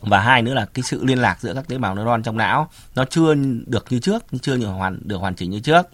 Và 0.00 0.20
hai 0.20 0.42
nữa 0.42 0.54
là 0.54 0.66
cái 0.74 0.82
sự 0.82 1.04
liên 1.04 1.18
lạc 1.18 1.40
giữa 1.40 1.54
các 1.54 1.68
tế 1.68 1.78
bào 1.78 1.94
neuron 1.94 2.22
trong 2.22 2.36
não 2.36 2.68
nó 2.94 3.04
chưa 3.04 3.34
được 3.66 3.86
như 3.90 3.98
trước 3.98 4.24
chưa 4.42 4.54
như 4.54 4.66
hoàn 4.66 4.98
được 5.04 5.16
hoàn 5.16 5.34
chỉnh 5.34 5.50
như 5.50 5.60
trước. 5.60 5.86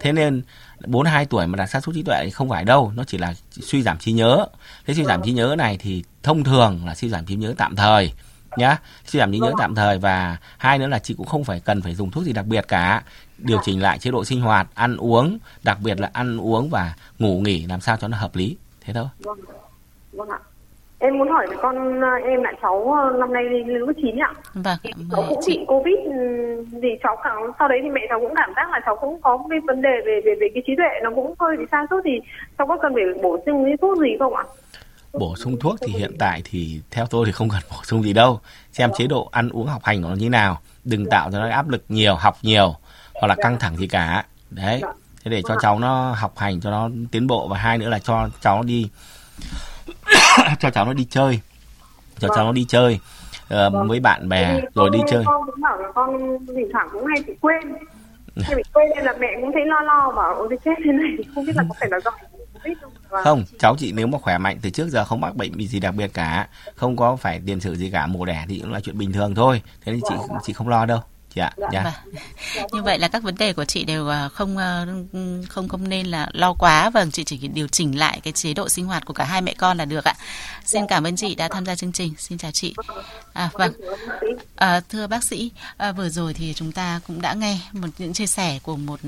Thế 0.00 0.12
nên 0.12 0.42
42 0.86 1.26
tuổi 1.26 1.46
mà 1.46 1.56
đạt 1.56 1.70
sa 1.70 1.80
sút 1.80 1.94
trí 1.94 2.02
tuệ 2.02 2.20
thì 2.24 2.30
không 2.30 2.48
phải 2.48 2.64
đâu 2.64 2.92
nó 2.96 3.04
chỉ 3.04 3.18
là 3.18 3.34
suy 3.50 3.82
giảm 3.82 3.98
trí 3.98 4.12
nhớ. 4.12 4.46
Thế 4.86 4.94
suy 4.94 5.04
giảm 5.04 5.22
trí 5.22 5.32
nhớ 5.32 5.54
này 5.58 5.78
thì 5.80 6.04
thông 6.22 6.44
thường 6.44 6.86
là 6.86 6.94
suy 6.94 7.08
giảm 7.08 7.24
trí 7.24 7.34
nhớ 7.34 7.54
tạm 7.56 7.76
thời 7.76 8.12
nhá. 8.56 8.78
Suy 9.06 9.18
giảm 9.18 9.32
trí 9.32 9.38
nhớ 9.38 9.52
tạm 9.58 9.74
thời 9.74 9.98
và 9.98 10.36
hai 10.58 10.78
nữa 10.78 10.86
là 10.86 10.98
chị 10.98 11.14
cũng 11.14 11.26
không 11.26 11.44
phải 11.44 11.60
cần 11.60 11.82
phải 11.82 11.94
dùng 11.94 12.10
thuốc 12.10 12.24
gì 12.24 12.32
đặc 12.32 12.46
biệt 12.46 12.64
cả. 12.68 13.02
Điều 13.38 13.60
chỉnh 13.64 13.82
lại 13.82 13.98
chế 13.98 14.10
độ 14.10 14.24
sinh 14.24 14.40
hoạt 14.40 14.68
ăn 14.74 14.96
uống 14.96 15.38
đặc 15.62 15.78
biệt 15.80 16.00
là 16.00 16.10
ăn 16.12 16.38
uống 16.38 16.70
và 16.70 16.94
ngủ 17.18 17.40
nghỉ 17.40 17.66
làm 17.66 17.80
sao 17.80 17.96
cho 17.96 18.08
nó 18.08 18.16
hợp 18.16 18.36
lý. 18.36 18.56
Thế 18.80 18.92
thôi. 18.92 19.06
Vâng. 19.18 19.38
Vâng 20.12 20.28
ạ. 20.28 20.38
Em 20.98 21.18
muốn 21.18 21.28
hỏi 21.28 21.46
với 21.48 21.56
con 21.62 22.00
à, 22.04 22.14
em 22.28 22.42
là 22.42 22.52
cháu 22.62 22.94
à, 22.98 23.18
năm 23.18 23.32
nay 23.32 23.44
lên 23.44 23.68
lớp 23.68 23.92
9 24.02 24.16
ạ. 24.18 24.32
vâng, 24.54 24.78
Thì 24.82 24.90
cháu 25.12 25.24
cũng 25.28 25.38
chị. 25.46 25.58
bị 25.58 25.64
Covid 25.68 25.94
ừ, 26.04 26.12
thì 26.82 26.88
cháu 27.02 27.16
cảm 27.24 27.36
sau 27.58 27.68
đấy 27.68 27.78
thì 27.82 27.88
mẹ 27.90 28.00
cháu 28.08 28.20
cũng 28.20 28.34
cảm 28.36 28.52
giác 28.56 28.70
là 28.70 28.80
cháu 28.86 28.96
cũng 29.00 29.20
có 29.22 29.38
cái 29.50 29.58
vấn 29.66 29.82
đề 29.82 29.90
về 30.06 30.20
về 30.24 30.34
về 30.40 30.46
cái 30.54 30.62
trí 30.66 30.72
tuệ 30.76 30.86
nó 31.02 31.10
cũng 31.14 31.34
hơi 31.38 31.56
bị 31.56 31.64
sa 31.72 31.86
sút 31.90 32.02
thì 32.04 32.10
cháu 32.58 32.66
có 32.66 32.76
cần 32.82 32.94
phải 32.94 33.04
bổ 33.22 33.38
sung 33.46 33.64
cái 33.64 33.74
thuốc 33.80 33.98
gì 33.98 34.08
không 34.18 34.34
ạ? 34.34 34.44
bổ 35.12 35.36
sung 35.36 35.56
thuốc 35.60 35.76
thì 35.86 35.92
hiện 35.92 36.12
tại 36.18 36.42
thì 36.44 36.80
theo 36.90 37.06
tôi 37.10 37.26
thì 37.26 37.32
không 37.32 37.48
cần 37.48 37.60
bổ 37.70 37.76
sung 37.82 38.02
gì 38.02 38.12
đâu. 38.12 38.40
Xem 38.72 38.90
chế 38.98 39.06
độ 39.06 39.28
ăn 39.32 39.48
uống 39.48 39.66
học 39.66 39.84
hành 39.84 40.02
của 40.02 40.08
nó 40.08 40.14
như 40.14 40.30
nào. 40.30 40.60
Đừng 40.84 41.06
tạo 41.10 41.30
cho 41.32 41.38
nó 41.40 41.48
áp 41.48 41.68
lực 41.68 41.84
nhiều 41.88 42.14
học 42.14 42.36
nhiều 42.42 42.74
hoặc 43.14 43.28
là 43.28 43.34
căng 43.34 43.58
thẳng 43.58 43.76
gì 43.76 43.86
cả. 43.86 44.24
Đấy. 44.50 44.82
Thế 45.24 45.30
để 45.30 45.42
cho 45.48 45.56
cháu 45.62 45.78
nó 45.78 46.12
học 46.12 46.38
hành 46.38 46.60
cho 46.60 46.70
nó 46.70 46.90
tiến 47.12 47.26
bộ. 47.26 47.48
Và 47.48 47.58
hai 47.58 47.78
nữa 47.78 47.88
là 47.88 47.98
cho 47.98 48.28
cháu 48.40 48.62
đi 48.62 48.88
cho 50.60 50.70
cháu 50.70 50.84
nó 50.84 50.92
đi 50.92 51.06
chơi. 51.10 51.40
Cho 52.18 52.28
cháu 52.34 52.44
nó 52.44 52.52
đi 52.52 52.64
chơi 52.68 53.00
ờ, 53.48 53.70
với 53.88 54.00
bạn 54.00 54.28
bè 54.28 54.60
Thì 54.60 54.66
rồi 54.74 54.90
đi 54.92 54.98
chơi. 55.08 55.22
Con 55.26 55.46
cũng 55.46 55.60
bảo 55.60 55.78
là 55.78 55.88
con 55.94 56.38
thỉnh 56.46 56.68
thoảng 56.72 56.88
cũng 56.92 57.06
hay 57.06 57.22
bị 57.26 57.34
quên. 57.40 57.72
Hay 58.42 58.56
bị 58.56 58.62
quên 58.72 58.88
nên 58.96 59.04
là 59.04 59.14
mẹ 59.20 59.28
cũng 59.40 59.50
thấy 59.52 59.66
lo 59.66 59.80
lo 59.80 60.12
bảo 60.16 60.34
ôi 60.34 60.48
chết 60.64 60.74
thế 60.84 60.92
này 60.92 61.10
không 61.34 61.46
biết 61.46 61.52
là 61.56 61.64
có 61.68 61.74
phải 61.80 61.88
là 61.90 62.00
do 62.04 62.10
Covid 62.52 62.78
không? 63.24 63.44
Cháu 63.58 63.76
chị 63.78 63.92
nếu 63.92 64.06
mà 64.06 64.18
khỏe 64.18 64.38
mạnh 64.38 64.58
từ 64.62 64.70
trước 64.70 64.88
giờ 64.88 65.04
không 65.04 65.20
mắc 65.20 65.36
bệnh 65.36 65.66
gì 65.68 65.80
đặc 65.80 65.94
biệt 65.94 66.10
cả. 66.14 66.48
Không 66.74 66.96
có 66.96 67.16
phải 67.16 67.40
tiền 67.46 67.60
sử 67.60 67.74
gì 67.74 67.90
cả 67.90 68.06
mổ 68.06 68.24
đẻ 68.24 68.44
thì 68.48 68.60
cũng 68.60 68.72
là 68.72 68.80
chuyện 68.80 68.98
bình 68.98 69.12
thường 69.12 69.34
thôi. 69.34 69.62
Thế 69.84 69.92
nên 69.92 70.00
chị 70.08 70.14
chị 70.42 70.52
không 70.52 70.68
lo 70.68 70.86
đâu 70.86 71.00
chị 71.34 71.40
ạ 71.40 71.52
dạ. 71.72 71.82
Vâng. 71.82 72.14
Như 72.72 72.82
vậy 72.82 72.98
là 72.98 73.08
các 73.08 73.22
vấn 73.22 73.34
đề 73.38 73.52
của 73.52 73.64
chị 73.64 73.84
đều 73.84 74.08
à, 74.08 74.28
không 74.28 74.56
à, 74.56 74.86
không 75.48 75.68
không 75.68 75.88
nên 75.88 76.06
là 76.06 76.28
lo 76.32 76.54
quá 76.54 76.90
vâng 76.90 77.10
chị 77.10 77.24
chỉ 77.24 77.36
điều 77.36 77.68
chỉnh 77.68 77.98
lại 77.98 78.20
cái 78.22 78.32
chế 78.32 78.54
độ 78.54 78.68
sinh 78.68 78.86
hoạt 78.86 79.04
của 79.04 79.14
cả 79.14 79.24
hai 79.24 79.42
mẹ 79.42 79.54
con 79.58 79.78
là 79.78 79.84
được 79.84 80.04
ạ. 80.04 80.14
Xin 80.64 80.86
cảm 80.88 81.06
ơn 81.06 81.16
chị 81.16 81.34
đã 81.34 81.48
tham 81.48 81.66
gia 81.66 81.74
chương 81.74 81.92
trình. 81.92 82.14
Xin 82.18 82.38
chào 82.38 82.50
chị. 82.50 82.74
À 83.32 83.50
vâng. 83.52 83.72
À, 84.56 84.80
thưa 84.88 85.06
bác 85.06 85.24
sĩ, 85.24 85.50
à, 85.76 85.92
vừa 85.92 86.08
rồi 86.08 86.34
thì 86.34 86.54
chúng 86.54 86.72
ta 86.72 87.00
cũng 87.06 87.22
đã 87.22 87.34
nghe 87.34 87.58
một 87.72 87.88
những 87.98 88.12
chia 88.12 88.26
sẻ 88.26 88.58
của 88.62 88.76
một 88.76 89.00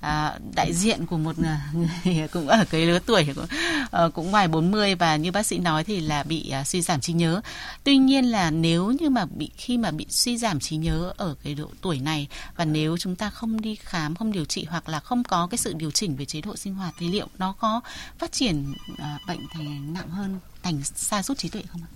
à, 0.00 0.38
đại 0.54 0.74
diện 0.74 1.06
của 1.06 1.18
một 1.18 1.36
người 1.38 2.28
cũng 2.32 2.48
ở 2.48 2.64
cái 2.70 2.86
lứa 2.86 2.98
tuổi 3.06 3.26
cũng, 3.34 3.44
uh, 3.44 3.50
ờ, 3.90 4.10
cũng 4.10 4.30
ngoài 4.30 4.48
40 4.48 4.94
và 4.94 5.16
như 5.16 5.32
bác 5.32 5.46
sĩ 5.46 5.58
nói 5.58 5.84
thì 5.84 6.00
là 6.00 6.22
bị 6.22 6.52
uh, 6.60 6.66
suy 6.66 6.82
giảm 6.82 7.00
trí 7.00 7.12
nhớ. 7.12 7.40
Tuy 7.84 7.96
nhiên 7.96 8.24
là 8.24 8.50
nếu 8.50 8.90
như 8.90 9.10
mà 9.10 9.24
bị 9.24 9.50
khi 9.56 9.78
mà 9.78 9.90
bị 9.90 10.06
suy 10.08 10.38
giảm 10.38 10.60
trí 10.60 10.76
nhớ 10.76 11.12
ở 11.16 11.34
cái 11.44 11.54
độ 11.54 11.70
tuổi 11.80 11.98
này 11.98 12.26
và 12.56 12.64
nếu 12.64 12.96
chúng 12.96 13.16
ta 13.16 13.30
không 13.30 13.60
đi 13.60 13.74
khám, 13.74 14.14
không 14.14 14.32
điều 14.32 14.44
trị 14.44 14.66
hoặc 14.70 14.88
là 14.88 15.00
không 15.00 15.24
có 15.24 15.46
cái 15.46 15.58
sự 15.58 15.72
điều 15.72 15.90
chỉnh 15.90 16.16
về 16.16 16.24
chế 16.24 16.40
độ 16.40 16.56
sinh 16.56 16.74
hoạt 16.74 16.94
thì 16.98 17.08
liệu 17.08 17.26
nó 17.38 17.54
có 17.58 17.80
phát 18.18 18.32
triển 18.32 18.74
uh, 18.92 18.98
bệnh 19.26 19.46
thành 19.54 19.94
nặng 19.94 20.08
hơn 20.08 20.38
thành 20.62 20.82
sa 20.82 21.22
sút 21.22 21.38
trí 21.38 21.48
tuệ 21.48 21.62
không 21.68 21.80
ạ? 21.82 21.90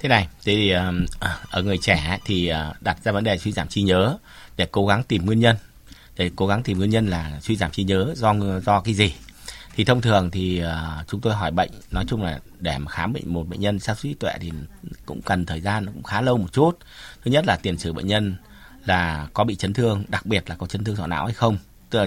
Thế 0.00 0.08
này, 0.08 0.28
thì 0.44 0.70
à, 0.70 0.92
ở 1.50 1.62
người 1.62 1.78
trẻ 1.78 2.18
thì 2.24 2.52
đặt 2.80 3.04
ra 3.04 3.12
vấn 3.12 3.24
đề 3.24 3.38
suy 3.38 3.52
giảm 3.52 3.68
trí 3.68 3.82
nhớ 3.82 4.18
để 4.56 4.66
cố 4.72 4.86
gắng 4.86 5.02
tìm 5.02 5.26
nguyên 5.26 5.40
nhân 5.40 5.56
để 6.16 6.30
cố 6.36 6.46
gắng 6.46 6.62
tìm 6.62 6.78
nguyên 6.78 6.90
nhân 6.90 7.06
là 7.06 7.40
suy 7.40 7.56
giảm 7.56 7.70
trí 7.70 7.84
nhớ 7.84 8.14
do 8.16 8.34
do 8.66 8.80
cái 8.80 8.94
gì? 8.94 9.14
Thì 9.76 9.84
thông 9.84 10.00
thường 10.00 10.30
thì 10.30 10.62
uh, 10.62 11.08
chúng 11.08 11.20
tôi 11.20 11.34
hỏi 11.34 11.50
bệnh 11.50 11.70
nói 11.90 12.04
chung 12.08 12.22
là 12.22 12.40
để 12.60 12.78
mà 12.78 12.90
khám 12.90 13.12
bệnh 13.12 13.32
một 13.32 13.48
bệnh 13.48 13.60
nhân 13.60 13.78
sa 13.78 13.94
sút 13.94 14.02
trí 14.02 14.14
tuệ 14.14 14.32
thì 14.40 14.52
cũng 15.06 15.22
cần 15.22 15.46
thời 15.46 15.60
gian 15.60 15.86
cũng 15.86 16.02
khá 16.02 16.20
lâu 16.20 16.36
một 16.36 16.52
chút. 16.52 16.78
Thứ 17.24 17.30
nhất 17.30 17.44
là 17.46 17.56
tiền 17.62 17.78
sử 17.78 17.92
bệnh 17.92 18.06
nhân 18.06 18.36
là 18.84 19.28
có 19.34 19.44
bị 19.44 19.54
chấn 19.54 19.72
thương 19.72 20.04
đặc 20.08 20.26
biệt 20.26 20.50
là 20.50 20.56
có 20.56 20.66
chấn 20.66 20.84
thương 20.84 20.96
sọ 20.96 21.06
não 21.06 21.24
hay 21.24 21.34
không 21.34 21.58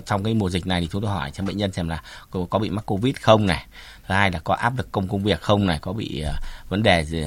trong 0.05 0.23
cái 0.23 0.33
mùa 0.33 0.49
dịch 0.49 0.67
này 0.67 0.81
thì 0.81 0.87
chúng 0.91 1.01
tôi 1.01 1.11
hỏi 1.11 1.31
cho 1.31 1.43
bệnh 1.43 1.57
nhân 1.57 1.71
xem 1.71 1.89
là 1.89 2.01
có, 2.31 2.45
có 2.49 2.59
bị 2.59 2.69
mắc 2.69 2.85
covid 2.85 3.15
không 3.21 3.45
này. 3.45 3.65
Thứ 4.07 4.13
hai 4.13 4.31
là 4.31 4.39
có 4.39 4.53
áp 4.53 4.77
lực 4.77 4.91
công 4.91 5.07
công 5.07 5.23
việc 5.23 5.41
không 5.41 5.65
này 5.65 5.79
có 5.81 5.93
bị 5.93 6.23
uh, 6.27 6.69
vấn 6.69 6.83
đề 6.83 7.05
gì, 7.05 7.23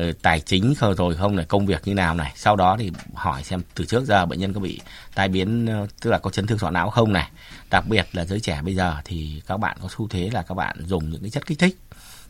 uh, 0.00 0.22
tài 0.22 0.40
chính 0.40 0.74
không 0.74 0.94
rồi 0.94 1.16
không 1.16 1.36
này 1.36 1.44
công 1.44 1.66
việc 1.66 1.82
như 1.84 1.94
nào 1.94 2.14
này. 2.14 2.32
Sau 2.36 2.56
đó 2.56 2.76
thì 2.78 2.90
hỏi 3.14 3.44
xem 3.44 3.62
từ 3.74 3.84
trước 3.84 4.04
giờ 4.04 4.26
bệnh 4.26 4.40
nhân 4.40 4.52
có 4.52 4.60
bị 4.60 4.80
tai 5.14 5.28
biến 5.28 5.82
uh, 5.82 5.90
tức 6.00 6.10
là 6.10 6.18
có 6.18 6.30
chấn 6.30 6.46
thương 6.46 6.58
sọ 6.58 6.70
não 6.70 6.90
không 6.90 7.12
này. 7.12 7.30
Đặc 7.70 7.86
biệt 7.86 8.06
là 8.12 8.24
giới 8.24 8.40
trẻ 8.40 8.60
bây 8.62 8.74
giờ 8.74 8.96
thì 9.04 9.42
các 9.46 9.56
bạn 9.56 9.76
có 9.82 9.88
xu 9.96 10.08
thế 10.08 10.30
là 10.32 10.42
các 10.42 10.54
bạn 10.54 10.76
dùng 10.86 11.10
những 11.10 11.20
cái 11.20 11.30
chất 11.30 11.46
kích 11.46 11.58
thích. 11.58 11.78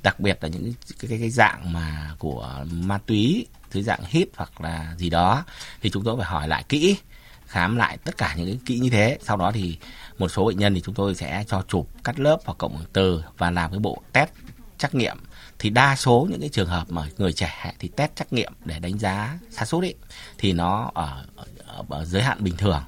Đặc 0.03 0.21
biệt 0.21 0.39
là 0.41 0.49
những 0.49 0.75
cái, 1.01 1.09
cái, 1.09 1.19
cái 1.19 1.31
dạng 1.31 1.73
mà 1.73 2.15
của 2.19 2.65
ma 2.71 2.99
túy 3.07 3.47
thứ 3.71 3.83
dạng 3.83 4.01
hít 4.07 4.29
hoặc 4.37 4.61
là 4.61 4.95
gì 4.99 5.11
đó. 5.11 5.45
Thì 5.81 5.91
chúng 5.91 6.05
tôi 6.05 6.17
phải 6.17 6.27
hỏi 6.27 6.49
lại 6.49 6.65
kỹ 6.69 6.97
khám 7.55 7.77
lại 7.77 7.99
tất 8.05 8.17
cả 8.19 8.35
những 8.37 8.47
cái 8.47 8.59
kỹ 8.67 8.79
như 8.79 8.91
thế. 8.91 9.19
Sau 9.23 9.37
đó 9.37 9.53
thì 9.53 9.77
một 10.19 10.29
số 10.29 10.45
bệnh 10.45 10.59
nhân 10.59 10.75
thì 10.75 10.81
chúng 10.81 10.95
tôi 10.95 11.15
sẽ 11.15 11.45
cho 11.49 11.63
chụp 11.69 11.89
cắt 12.05 12.21
lớp 12.21 12.39
hoặc 12.45 12.59
cộng 12.59 12.77
hưởng 12.77 12.87
từ 12.93 13.23
và 13.39 13.51
làm 13.51 13.71
cái 13.71 13.79
bộ 13.79 14.03
test 14.13 14.31
trắc 14.79 14.95
nghiệm. 14.95 15.17
Thì 15.59 15.71
đa 15.71 15.97
số 15.97 16.27
những 16.31 16.41
cái 16.41 16.49
trường 16.49 16.69
hợp 16.69 16.91
mà 16.91 17.09
người 17.19 17.33
trẻ 17.33 17.73
thì 17.79 17.89
test 17.89 18.11
trắc 18.17 18.33
nghiệm 18.33 18.53
để 18.65 18.79
đánh 18.79 18.99
giá 18.99 19.39
sa 19.51 19.65
sút 19.65 19.85
ấy 19.85 19.95
thì 20.39 20.53
nó 20.53 20.91
ở, 20.95 21.25
ở, 21.67 21.85
ở 21.89 22.05
giới 22.05 22.23
hạn 22.23 22.45
bình 22.45 22.57
thường. 22.57 22.83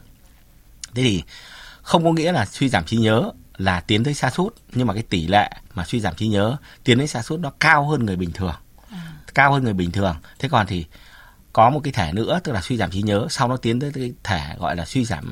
Thế 0.94 1.02
thì 1.02 1.22
không 1.82 2.04
có 2.04 2.12
nghĩa 2.12 2.32
là 2.32 2.46
suy 2.46 2.68
giảm 2.68 2.84
trí 2.84 2.96
nhớ 2.96 3.30
là 3.56 3.80
tiến 3.80 4.04
tới 4.04 4.14
sa 4.14 4.30
sút 4.30 4.54
nhưng 4.72 4.86
mà 4.86 4.94
cái 4.94 5.02
tỷ 5.02 5.26
lệ 5.26 5.50
mà 5.74 5.84
suy 5.84 6.00
giảm 6.00 6.14
trí 6.14 6.28
nhớ 6.28 6.56
tiến 6.84 6.98
tới 6.98 7.06
sa 7.06 7.22
sút 7.22 7.40
nó 7.40 7.52
cao 7.60 7.88
hơn 7.88 8.06
người 8.06 8.16
bình 8.16 8.32
thường. 8.32 8.54
À. 8.90 9.12
cao 9.34 9.52
hơn 9.52 9.64
người 9.64 9.74
bình 9.74 9.90
thường. 9.90 10.16
Thế 10.38 10.48
còn 10.48 10.66
thì 10.66 10.84
có 11.56 11.70
một 11.70 11.80
cái 11.84 11.92
thể 11.92 12.12
nữa 12.12 12.40
tức 12.44 12.52
là 12.52 12.60
suy 12.60 12.76
giảm 12.76 12.90
trí 12.90 13.02
nhớ. 13.02 13.26
Sau 13.30 13.48
nó 13.48 13.56
tiến 13.56 13.80
tới 13.80 13.90
cái 13.94 14.12
thể 14.24 14.40
gọi 14.58 14.76
là 14.76 14.84
suy 14.84 15.04
giảm 15.04 15.30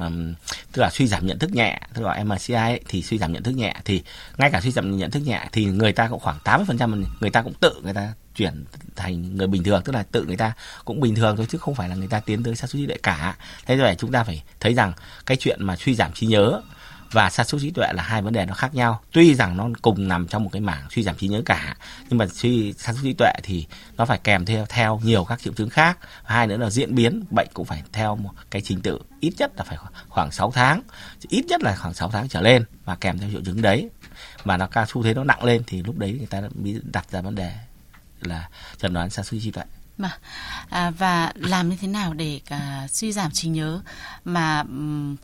tức 0.73 0.83
là 0.83 0.91
suy 0.91 1.07
giảm 1.07 1.27
nhận 1.27 1.39
thức 1.39 1.53
nhẹ 1.53 1.81
tức 1.95 2.03
là 2.03 2.25
MCI 2.25 2.55
ấy, 2.55 2.81
thì 2.89 3.03
suy 3.03 3.19
giảm 3.19 3.33
nhận 3.33 3.43
thức 3.43 3.53
nhẹ. 3.53 3.75
Thì 3.85 4.03
ngay 4.39 4.51
cả 4.51 4.61
suy 4.61 4.71
giảm 4.71 4.97
nhận 4.97 5.11
thức 5.11 5.21
nhẹ 5.21 5.47
thì 5.53 5.65
người 5.65 5.93
ta 5.93 6.09
cũng 6.09 6.21
khoảng 6.21 6.39
80% 6.45 7.05
người 7.21 7.31
ta 7.31 7.43
cũng 7.43 7.53
tự 7.61 7.81
người 7.83 7.95
ta 7.95 8.13
chuyển 8.37 8.65
thành 8.97 9.37
người 9.37 9.47
bình 9.47 9.65
thường 9.65 9.83
tức 9.85 9.93
là 9.93 10.03
tự 10.03 10.25
người 10.25 10.37
ta 10.37 10.53
cũng 10.85 11.01
bình 11.01 11.15
thường 11.15 11.37
thôi 11.37 11.47
chứ 11.51 11.59
không 11.59 11.75
phải 11.75 11.89
là 11.89 11.95
người 11.95 12.09
ta 12.09 12.21
tiến 12.21 12.43
tới 12.43 12.57
sa 12.57 12.67
sút 12.67 12.79
trí 12.79 12.87
tuệ 12.87 12.97
cả. 13.03 13.37
Thế 13.67 13.77
rồi 13.77 13.95
chúng 13.99 14.13
ta 14.13 14.25
phải 14.25 14.43
thấy 14.61 14.75
rằng 14.75 14.93
cái 15.27 15.37
chuyện 15.37 15.59
mà 15.63 15.77
suy 15.77 15.95
giảm 15.95 16.13
trí 16.13 16.27
nhớ 16.27 16.61
và 17.15 17.31
sa 17.31 17.45
sút 17.45 17.61
trí 17.61 17.71
tuệ 17.71 17.93
là 17.93 18.03
hai 18.03 18.23
vấn 18.23 18.33
đề 18.33 18.47
nó 18.47 18.55
khác 18.55 18.75
nhau. 18.75 19.01
Tuy 19.13 19.35
rằng 19.35 19.57
nó 19.57 19.69
cùng 19.83 20.09
nằm 20.09 20.29
trong 20.29 20.45
một 20.45 20.51
cái 20.53 20.61
mảng 20.61 20.87
suy 20.91 21.03
giảm 21.03 21.17
trí 21.17 21.29
nhớ 21.29 21.43
cả 21.45 21.77
nhưng 22.09 22.19
mà 22.19 22.27
suy 22.27 22.73
sa 22.73 22.93
sút 22.93 23.03
trí 23.03 23.13
tuệ 23.13 23.33
thì 23.43 23.67
nó 23.97 24.05
phải 24.05 24.21
kèm 24.25 24.45
theo 24.45 24.67
theo 24.69 25.01
nhiều 25.05 25.25
các 25.25 25.41
triệu 25.43 25.53
chứng 25.53 25.71
khác. 25.71 25.99
Hai 26.25 26.47
nữa 26.47 26.57
là 26.57 26.71
diễn 26.71 26.95
biến 26.95 27.25
bệnh 27.31 27.49
cũng 27.55 27.67
phải 27.67 27.83
theo 27.93 28.17
một 28.17 28.31
cái 28.51 28.63
trình 28.63 28.81
tự. 28.81 28.99
Ít 29.21 29.33
nhất 29.39 29.53
là 29.57 29.65
phải 29.65 29.79
khoảng 30.09 30.31
6 30.31 30.51
tháng. 30.51 30.83
Ít 31.29 31.45
nhất 31.49 31.63
là 31.63 31.77
khoảng 31.77 31.95
6 31.95 32.11
tháng 32.11 32.29
trở 32.29 32.41
lên 32.41 32.65
và 32.85 32.97
kèm 32.97 33.19
theo 33.19 33.31
triệu 33.31 33.43
chứng 33.45 33.63
đấy. 33.63 33.91
Mà 34.45 34.57
nó 34.57 34.67
ca 34.67 34.87
xu 34.87 35.03
thế 35.03 35.15
nó 35.15 35.25
nặng 35.25 35.45
lên 35.45 35.63
thì 35.67 35.83
lúc 35.83 35.99
đấy 35.99 36.15
người 36.19 36.27
ta 36.27 36.41
mới 36.55 36.81
đặt 36.93 37.11
ra 37.11 37.21
vấn 37.21 37.35
đề 37.35 37.53
là 38.21 38.49
chẩn 38.79 38.95
đoán 38.95 39.11
sa 39.11 39.23
sút 39.23 39.41
trí 39.43 39.51
tuệ 39.51 39.65
mà 39.99 40.19
à, 40.69 40.91
và 40.91 41.33
làm 41.35 41.69
như 41.69 41.77
thế 41.81 41.89
nào 41.89 42.15
để 42.15 42.41
cả 42.47 42.89
suy 42.91 43.13
giảm 43.13 43.31
trí 43.31 43.49
nhớ 43.49 43.81
mà 44.25 44.65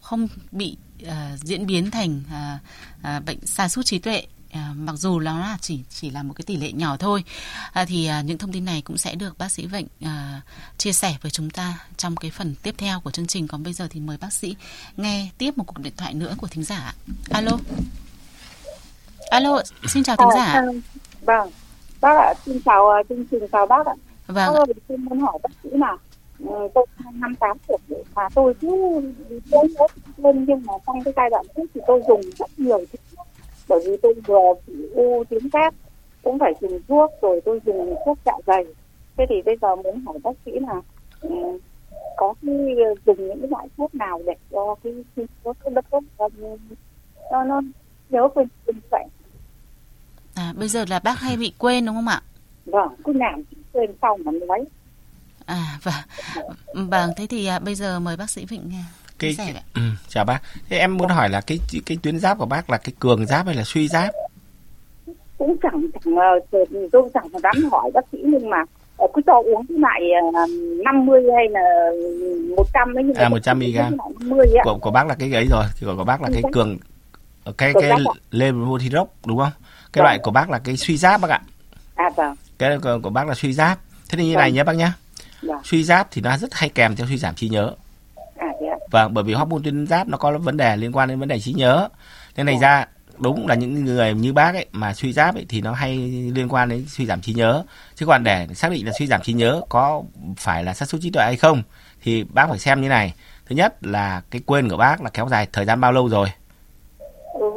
không 0.02 0.28
bị 0.52 0.76
uh, 1.06 1.40
diễn 1.42 1.66
biến 1.66 1.90
thành 1.90 2.22
uh, 2.26 2.60
uh, 3.16 3.24
bệnh 3.24 3.46
sa 3.46 3.68
sút 3.68 3.86
trí 3.86 3.98
tuệ. 3.98 4.22
À, 4.52 4.72
mặc 4.76 4.92
dù 4.96 5.20
nó 5.20 5.38
là 5.38 5.58
chỉ 5.60 5.80
chỉ 5.90 6.10
là 6.10 6.22
một 6.22 6.34
cái 6.36 6.44
tỷ 6.46 6.56
lệ 6.56 6.72
nhỏ 6.72 6.96
thôi 6.96 7.24
à, 7.72 7.84
thì 7.84 8.06
à, 8.06 8.22
những 8.22 8.38
thông 8.38 8.52
tin 8.52 8.64
này 8.64 8.82
cũng 8.82 8.96
sẽ 8.96 9.14
được 9.14 9.38
bác 9.38 9.48
sĩ 9.48 9.66
Vệnh 9.66 9.86
à, 10.00 10.40
chia 10.78 10.92
sẻ 10.92 11.16
với 11.22 11.30
chúng 11.30 11.50
ta 11.50 11.78
trong 11.96 12.16
cái 12.16 12.30
phần 12.30 12.54
tiếp 12.62 12.74
theo 12.78 13.00
của 13.00 13.10
chương 13.10 13.26
trình. 13.26 13.48
Còn 13.48 13.62
bây 13.62 13.72
giờ 13.72 13.86
thì 13.90 14.00
mời 14.00 14.16
bác 14.20 14.32
sĩ 14.32 14.56
nghe 14.96 15.30
tiếp 15.38 15.58
một 15.58 15.64
cuộc 15.66 15.78
điện 15.78 15.92
thoại 15.96 16.14
nữa 16.14 16.34
của 16.38 16.46
thính 16.46 16.64
giả. 16.64 16.94
Alo. 17.30 17.52
Alo 19.30 19.62
xin 19.88 20.02
chào 20.02 20.16
thính 20.16 20.28
giả. 20.34 20.44
à, 20.44 20.62
vâng. 21.20 21.50
Bác 22.00 22.16
ạ 22.16 22.34
xin 22.46 22.62
chào 22.64 23.02
chương 23.08 23.24
trình 23.30 23.42
chào 23.52 23.66
bác 23.66 23.86
ạ. 23.86 23.94
Vâng. 24.26 24.54
Tôi 24.88 24.98
muốn 24.98 25.20
hỏi 25.20 25.38
bác 25.42 25.50
sĩ 25.62 25.68
là 25.72 25.96
ừ, 26.38 26.68
tôi 26.74 26.86
năm 27.14 27.34
tám 27.34 27.56
tuổi 27.68 27.78
mà 28.14 28.28
tôi 28.34 28.54
cứ 28.60 28.68
muốn 29.50 29.66
tốt 29.78 29.90
lên 30.16 30.44
nhưng 30.48 30.62
mà 30.66 30.72
trong 30.86 31.02
cái 31.04 31.14
giai 31.16 31.30
đoạn 31.30 31.46
trước 31.56 31.64
thì 31.74 31.80
tôi 31.86 32.02
dùng 32.08 32.20
rất 32.38 32.50
nhiều 32.56 32.78
thuốc 32.78 33.26
bởi 33.68 33.80
vì 33.86 33.96
tôi 34.02 34.14
vừa 34.26 34.54
bị 34.66 34.74
u 34.94 35.24
tuyến 35.30 35.42
giáp 35.52 35.74
cũng 36.22 36.38
phải 36.38 36.52
dùng 36.60 36.80
thuốc 36.88 37.10
rồi 37.22 37.40
tôi 37.44 37.60
dùng 37.66 37.94
thuốc 38.06 38.18
dạ 38.26 38.32
dày. 38.46 38.64
Thế 39.16 39.26
thì 39.28 39.42
bây 39.42 39.56
giờ 39.62 39.76
muốn 39.76 40.00
hỏi 40.06 40.18
bác 40.22 40.30
sĩ 40.44 40.52
là 40.60 40.82
ừ, 41.20 41.58
có 42.16 42.34
cái 42.42 42.54
dùng 43.06 43.28
những 43.28 43.50
loại 43.50 43.66
thuốc 43.76 43.94
nào 43.94 44.20
để 44.26 44.34
cho 44.50 44.74
cái 44.84 44.92
cái 45.16 45.26
nó 46.18 46.28
nó 47.30 47.44
nó 47.44 47.60
nhớ 48.10 48.28
quên 48.34 48.48
vậy 48.90 49.04
à 50.34 50.52
bây 50.58 50.68
giờ 50.68 50.84
là 50.88 50.98
bác 50.98 51.20
hay 51.20 51.36
bị 51.36 51.52
quên 51.58 51.86
đúng 51.86 51.94
không 51.94 52.08
ạ? 52.08 52.22
Vâng 52.64 52.88
cứ 53.04 53.12
làm 53.12 53.42
quên 53.72 53.90
sau 54.02 54.16
mà 54.16 54.32
nói 54.32 54.64
à 55.46 55.78
vâng. 55.82 55.94
Vâng 56.74 57.10
thế 57.16 57.26
thì 57.26 57.46
à, 57.46 57.58
bây 57.58 57.74
giờ 57.74 58.00
mời 58.00 58.16
bác 58.16 58.30
sĩ 58.30 58.44
Vịnh 58.44 58.68
nghe 58.68 58.84
cái, 59.20 59.34
cái 59.38 59.54
ừ, 59.74 59.80
chào 60.08 60.24
bác. 60.24 60.38
Thế 60.68 60.78
em 60.78 60.96
muốn 60.96 61.08
hỏi 61.08 61.28
là 61.28 61.40
cái 61.40 61.58
cái 61.86 61.98
tuyến 62.02 62.18
giáp 62.18 62.38
của 62.38 62.46
bác 62.46 62.70
là 62.70 62.78
cái 62.78 62.92
cường 62.98 63.26
giáp 63.26 63.46
hay 63.46 63.54
là 63.54 63.62
suy 63.64 63.88
giáp? 63.88 64.14
Cũng 65.38 65.56
chẳng 65.62 65.86
chẳng 66.04 66.16
ờ, 66.16 66.58
tôi 66.92 67.08
chẳng 67.14 67.28
dám 67.42 67.70
hỏi 67.72 67.90
bác 67.94 68.04
sĩ 68.12 68.18
nhưng 68.24 68.50
mà 68.50 68.64
ờ, 68.96 69.06
cứ 69.14 69.22
cho 69.26 69.32
uống 69.32 69.66
cái 69.66 69.78
loại 69.78 70.00
50 70.84 71.22
hay 71.36 71.48
là 71.50 71.90
100 72.56 72.94
ấy 72.94 73.04
nhưng 73.04 73.14
à 73.14 73.28
100 73.28 73.58
mg 73.58 73.96
của, 74.64 74.78
của 74.78 74.90
bác 74.90 75.06
là 75.06 75.14
cái 75.14 75.32
ấy 75.32 75.46
rồi 75.50 75.64
của, 75.80 75.94
của 75.96 76.04
bác 76.04 76.22
là 76.22 76.28
cái 76.32 76.42
cường 76.52 76.78
cái 77.58 77.72
cái 77.80 77.90
levothyrox 78.30 79.08
đúng 79.26 79.38
không? 79.38 79.52
Cái 79.92 80.00
vâng. 80.00 80.04
loại 80.04 80.18
của 80.18 80.30
bác 80.30 80.50
là 80.50 80.58
cái 80.64 80.76
suy 80.76 80.96
giáp 80.96 81.20
bác 81.20 81.30
ạ. 81.30 81.40
À 81.94 82.10
vâng. 82.16 82.34
Cái 82.58 82.78
của, 82.82 82.98
của 83.02 83.10
bác 83.10 83.28
là 83.28 83.34
suy 83.34 83.52
giáp. 83.52 83.78
Thế 84.08 84.18
thì 84.18 84.24
như 84.24 84.34
vâng. 84.34 84.38
này 84.38 84.52
nhé 84.52 84.64
bác 84.64 84.76
nhé. 84.76 84.84
vâng. 84.84 84.92
Suy 85.64 85.84
giáp 85.84 86.08
thì 86.10 86.22
nó 86.22 86.36
rất 86.36 86.54
hay 86.54 86.68
kèm 86.68 86.96
theo 86.96 87.06
suy 87.06 87.16
giảm 87.16 87.34
trí 87.34 87.48
nhớ. 87.48 87.72
À, 88.36 88.46
vâng 88.90 89.14
bởi 89.14 89.24
vì 89.24 89.32
hormone 89.34 89.60
tuyến 89.64 89.86
giáp 89.86 90.08
nó 90.08 90.18
có 90.18 90.38
vấn 90.38 90.56
đề 90.56 90.76
liên 90.76 90.92
quan 90.92 91.08
đến 91.08 91.18
vấn 91.20 91.28
đề 91.28 91.40
trí 91.40 91.52
nhớ. 91.52 91.88
Nên 92.36 92.46
này 92.46 92.54
vâng. 92.54 92.62
ra 92.62 92.86
đúng 93.18 93.46
là 93.46 93.54
những 93.54 93.84
người 93.84 94.14
như 94.14 94.32
bác 94.32 94.54
ấy 94.54 94.66
mà 94.72 94.94
suy 94.94 95.12
giáp 95.12 95.34
ấy 95.34 95.46
thì 95.48 95.60
nó 95.60 95.72
hay 95.72 95.96
liên 96.34 96.48
quan 96.48 96.68
đến 96.68 96.84
suy 96.88 97.06
giảm 97.06 97.20
trí 97.20 97.34
nhớ. 97.34 97.64
Chứ 97.94 98.06
còn 98.06 98.24
để 98.24 98.46
xác 98.54 98.70
định 98.70 98.86
là 98.86 98.92
suy 98.98 99.06
giảm 99.06 99.22
trí 99.22 99.32
nhớ 99.32 99.60
có 99.68 100.02
phải 100.36 100.64
là 100.64 100.74
sát 100.74 100.88
xuất 100.88 101.00
trí 101.02 101.10
tuệ 101.10 101.24
hay 101.24 101.36
không 101.36 101.62
thì 102.02 102.24
bác 102.24 102.48
phải 102.48 102.58
xem 102.58 102.80
như 102.80 102.88
này. 102.88 103.14
Thứ 103.46 103.56
nhất 103.56 103.86
là 103.86 104.22
cái 104.30 104.40
quên 104.46 104.68
của 104.68 104.76
bác 104.76 105.02
là 105.02 105.10
kéo 105.10 105.28
dài 105.28 105.46
thời 105.52 105.64
gian 105.64 105.80
bao 105.80 105.92
lâu 105.92 106.08
rồi? 106.08 106.28
Ừ, 107.34 107.50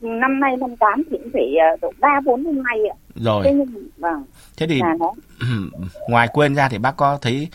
năm 0.00 0.40
nay 0.40 0.56
năm 0.56 0.76
tám 0.76 1.02
thì 1.10 1.18
cũng 1.22 1.30
phải 1.32 1.54
ờ, 1.70 1.76
độ 1.82 1.92
ba 2.00 2.20
bốn 2.24 2.42
năm 2.44 2.62
nay 2.62 2.78
ạ 2.90 2.96
rồi. 3.14 3.44
Thế 3.44 3.52
nhưng 3.52 3.88
vâng. 3.96 4.24
Thế 4.56 4.66
thì 4.66 4.80
ngoài 6.08 6.28
quên 6.32 6.54
ra 6.54 6.68
thì 6.68 6.78
bác 6.78 6.96
có 6.96 7.18
thấy 7.20 7.48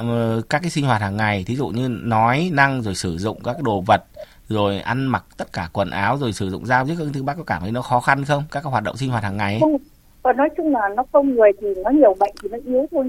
uh, 0.00 0.48
các 0.48 0.62
cái 0.62 0.70
sinh 0.70 0.84
hoạt 0.84 1.00
hàng 1.00 1.16
ngày 1.16 1.44
thí 1.46 1.56
dụ 1.56 1.68
như 1.68 1.88
nói 1.88 2.50
năng 2.52 2.82
rồi 2.82 2.94
sử 2.94 3.18
dụng 3.18 3.38
các 3.44 3.62
đồ 3.62 3.80
vật 3.80 4.04
rồi 4.48 4.78
ăn 4.78 5.06
mặc 5.06 5.24
tất 5.36 5.52
cả 5.52 5.68
quần 5.72 5.90
áo 5.90 6.16
rồi 6.16 6.32
sử 6.32 6.50
dụng 6.50 6.66
dao 6.66 6.86
chứ 6.86 6.94
các 6.98 7.04
thứ 7.14 7.22
bác 7.22 7.34
có 7.36 7.42
cảm 7.42 7.62
thấy 7.62 7.72
nó 7.72 7.82
khó 7.82 8.00
khăn 8.00 8.24
không? 8.24 8.44
Các 8.50 8.60
cái 8.62 8.70
hoạt 8.70 8.84
động 8.84 8.96
sinh 8.96 9.10
hoạt 9.10 9.22
hàng 9.22 9.36
ngày 9.36 9.58
không. 9.60 9.76
Còn 10.22 10.36
nói 10.36 10.48
chung 10.56 10.72
là 10.72 10.80
nó 10.96 11.02
không 11.12 11.34
người 11.34 11.50
thì 11.60 11.68
nó 11.84 11.90
nhiều 11.90 12.14
bệnh 12.20 12.34
thì 12.42 12.48
nó 12.48 12.58
yếu 12.64 12.86
thôi. 12.90 13.08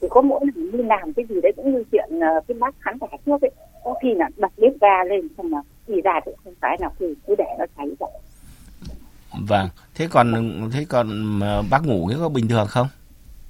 Chỉ 0.00 0.06
có 0.10 0.22
mỗi 0.22 0.40
lần 0.46 0.72
đi 0.72 0.82
làm 0.82 1.12
cái 1.12 1.24
gì 1.28 1.36
đấy 1.42 1.52
cũng 1.56 1.72
như 1.72 1.84
chuyện 1.92 2.18
uh, 2.18 2.46
cái 2.48 2.56
bác 2.60 2.74
khán 2.80 2.98
giả 3.00 3.06
trước 3.26 3.42
ấy 3.42 3.50
có 3.86 3.94
khi 4.02 4.14
là 4.14 4.28
đặt 4.36 4.52
bếp 4.56 4.72
ga 4.80 5.04
lên 5.04 5.28
xong 5.36 5.52
là 5.52 5.62
thì 5.86 6.00
ra 6.04 6.20
thì 6.26 6.32
không 6.44 6.54
phải 6.60 6.76
nào 6.80 6.92
thì 6.98 7.06
cứ 7.26 7.34
để 7.38 7.44
nó 7.58 7.64
cháy 7.76 7.86
vậy 8.00 8.10
vâng 9.48 9.68
thế 9.96 10.06
còn 10.10 10.34
thế 10.72 10.86
còn 10.88 11.08
mà 11.38 11.62
bác 11.70 11.86
ngủ 11.86 12.06
cái 12.10 12.18
có 12.20 12.28
bình 12.28 12.48
thường 12.48 12.66
không? 12.66 12.88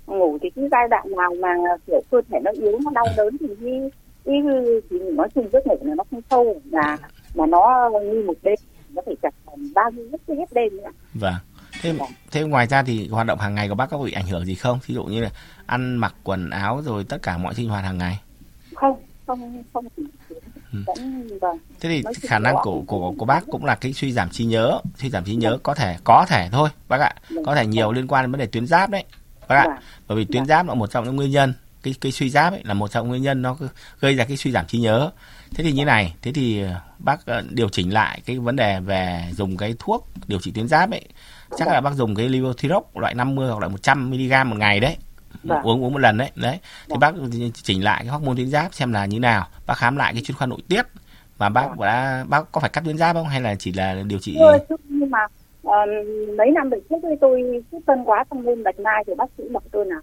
Ngủ 0.06 0.38
thì 0.42 0.50
cái 0.50 0.64
giai 0.70 0.88
đoạn 0.90 1.04
nào 1.16 1.34
mà 1.40 1.48
kiểu 1.86 2.00
cơ 2.10 2.20
thể 2.30 2.38
nó 2.44 2.50
yếu 2.50 2.78
nó 2.84 2.90
đau 2.94 3.06
đớn 3.16 3.36
thì 3.40 3.46
đi 3.60 3.72
đi 4.24 4.32
thì 4.90 4.98
nói 4.98 5.28
chung 5.34 5.48
giấc 5.52 5.66
ngủ 5.66 5.76
này 5.82 5.94
nó 5.96 6.04
không 6.10 6.20
sâu 6.30 6.60
là 6.70 6.98
mà 7.34 7.46
nó 7.46 7.90
như 8.04 8.24
một 8.26 8.34
đêm 8.42 8.58
nó 8.94 9.02
phải 9.06 9.16
chặt 9.22 9.34
bao 9.74 9.90
nhiêu 9.90 10.08
hết 10.12 10.34
hết 10.34 10.52
đêm 10.52 10.76
nữa. 10.76 10.90
Vâng. 11.14 11.34
Thế 11.82 11.92
Vâng. 11.92 12.08
thế 12.30 12.42
ngoài 12.42 12.66
ra 12.66 12.82
thì 12.82 13.08
hoạt 13.08 13.26
động 13.26 13.38
hàng 13.38 13.54
ngày 13.54 13.68
của 13.68 13.74
bác 13.74 13.90
có 13.90 13.98
bị 13.98 14.12
ảnh 14.12 14.26
hưởng 14.26 14.44
gì 14.44 14.54
không? 14.54 14.78
Ví 14.86 14.94
dụ 14.94 15.04
như 15.04 15.22
là 15.22 15.30
ăn 15.66 15.96
mặc 15.96 16.14
quần 16.24 16.50
áo 16.50 16.82
rồi 16.84 17.04
tất 17.04 17.22
cả 17.22 17.38
mọi 17.38 17.54
sinh 17.54 17.68
hoạt 17.68 17.84
hàng 17.84 17.98
ngày? 17.98 18.20
Không 18.74 19.02
không 19.26 19.62
không. 19.72 19.86
Vẫn 20.86 21.28
vâng. 21.40 21.58
Thế 21.80 21.88
thì 21.88 22.02
Nói 22.02 22.14
khả 22.22 22.38
năng 22.38 22.54
của 22.62 22.82
của 22.86 23.14
của 23.18 23.24
bác 23.24 23.44
cũng 23.50 23.64
là 23.64 23.74
cái 23.74 23.92
suy 23.92 24.12
giảm 24.12 24.30
trí 24.30 24.44
nhớ 24.44 24.80
suy 24.96 25.10
giảm 25.10 25.24
trí 25.24 25.34
nhớ 25.34 25.58
có 25.62 25.74
thể 25.74 25.96
có 26.04 26.26
thể 26.28 26.48
thôi 26.52 26.68
bác 26.88 27.00
ạ. 27.00 27.14
Vâng. 27.30 27.44
có 27.44 27.54
thể 27.54 27.66
nhiều 27.66 27.92
liên 27.92 28.06
quan 28.06 28.24
đến 28.24 28.30
vấn 28.30 28.40
đề 28.40 28.46
tuyến 28.46 28.66
giáp 28.66 28.90
đấy 28.90 29.04
bác 29.48 29.56
ạ. 29.56 29.64
Vâng. 29.66 29.76
bởi 30.08 30.18
vì 30.18 30.24
tuyến 30.24 30.42
Vâng. 30.42 30.48
giáp 30.48 30.66
là 30.66 30.74
một 30.74 30.90
trong 30.90 31.04
những 31.04 31.16
nguyên 31.16 31.30
nhân 31.30 31.54
cái 31.82 31.94
cái 32.00 32.12
suy 32.12 32.30
giáp 32.30 32.52
ấy 32.52 32.60
là 32.64 32.74
một 32.74 32.90
trong 32.90 33.08
nguyên 33.08 33.22
nhân 33.22 33.42
nó 33.42 33.56
gây 34.00 34.14
ra 34.14 34.24
cái 34.24 34.36
suy 34.36 34.50
giảm 34.50 34.66
trí 34.66 34.78
nhớ. 34.78 35.10
Thế 35.54 35.64
thì 35.64 35.72
như 35.72 35.84
này 35.84 36.14
thế 36.22 36.32
thì 36.32 36.62
ờ, 36.62 36.80
bác 36.98 37.26
ờ, 37.26 37.42
điều 37.50 37.68
chỉnh 37.68 37.92
lại 37.92 38.20
cái 38.24 38.38
vấn 38.38 38.56
đề 38.56 38.80
về 38.80 39.24
dùng 39.32 39.56
cái 39.56 39.74
thuốc 39.78 40.08
điều 40.26 40.38
trị 40.38 40.50
tuyến 40.50 40.68
giáp 40.68 40.90
ấy. 40.90 41.04
Chắc 41.58 41.68
là 41.68 41.80
bác 41.80 41.94
dùng 41.94 42.14
cái 42.14 42.28
levothyrox 42.28 42.82
loại 42.94 43.14
50 43.14 43.48
hoặc 43.48 43.60
là 43.60 43.68
100 43.68 44.10
mg 44.10 44.50
một 44.50 44.56
ngày 44.56 44.80
đấy 44.80 44.96
Vâng. 45.48 45.62
uống 45.62 45.84
uống 45.84 45.92
một 45.92 45.98
lần 45.98 46.16
đấy 46.18 46.30
đấy 46.34 46.58
thì 46.86 46.94
Vâng. 47.00 47.00
bác 47.00 47.12
chỉnh 47.54 47.84
lại 47.84 47.98
cái 48.04 48.08
hormone 48.08 48.34
tuyến 48.36 48.50
giáp 48.50 48.74
xem 48.74 48.92
là 48.92 49.06
như 49.06 49.20
nào 49.20 49.46
bác 49.66 49.74
khám 49.78 49.96
lại 49.96 50.12
cái 50.12 50.22
chuyên 50.22 50.36
khoa 50.36 50.46
nội 50.46 50.58
tiết 50.68 50.82
và 51.38 51.48
bác 51.48 51.66
Vâng. 51.68 51.80
đã 51.80 52.24
bác 52.28 52.52
có 52.52 52.60
phải 52.60 52.70
cắt 52.70 52.84
tuyến 52.84 52.98
giáp 52.98 53.16
không 53.16 53.26
hay 53.28 53.40
là 53.40 53.54
chỉ 53.54 53.72
là 53.72 53.96
điều 54.06 54.18
trị 54.18 54.38
chứ 54.68 54.76
nhưng 54.88 55.10
mà 55.10 55.18
ờ, 55.62 55.76
mấy 56.38 56.50
năm 56.50 56.70
về 56.70 56.78
trước 56.90 57.02
ấy 57.02 57.16
tôi 57.20 57.64
cứ 57.72 57.78
tân 57.86 58.04
quá 58.04 58.24
trong 58.30 58.46
lên 58.46 58.62
bạch 58.62 58.78
mai 58.80 59.04
thì 59.06 59.14
bác 59.14 59.30
sĩ 59.38 59.44
bảo 59.52 59.62
tôi 59.72 59.86
là 59.86 59.96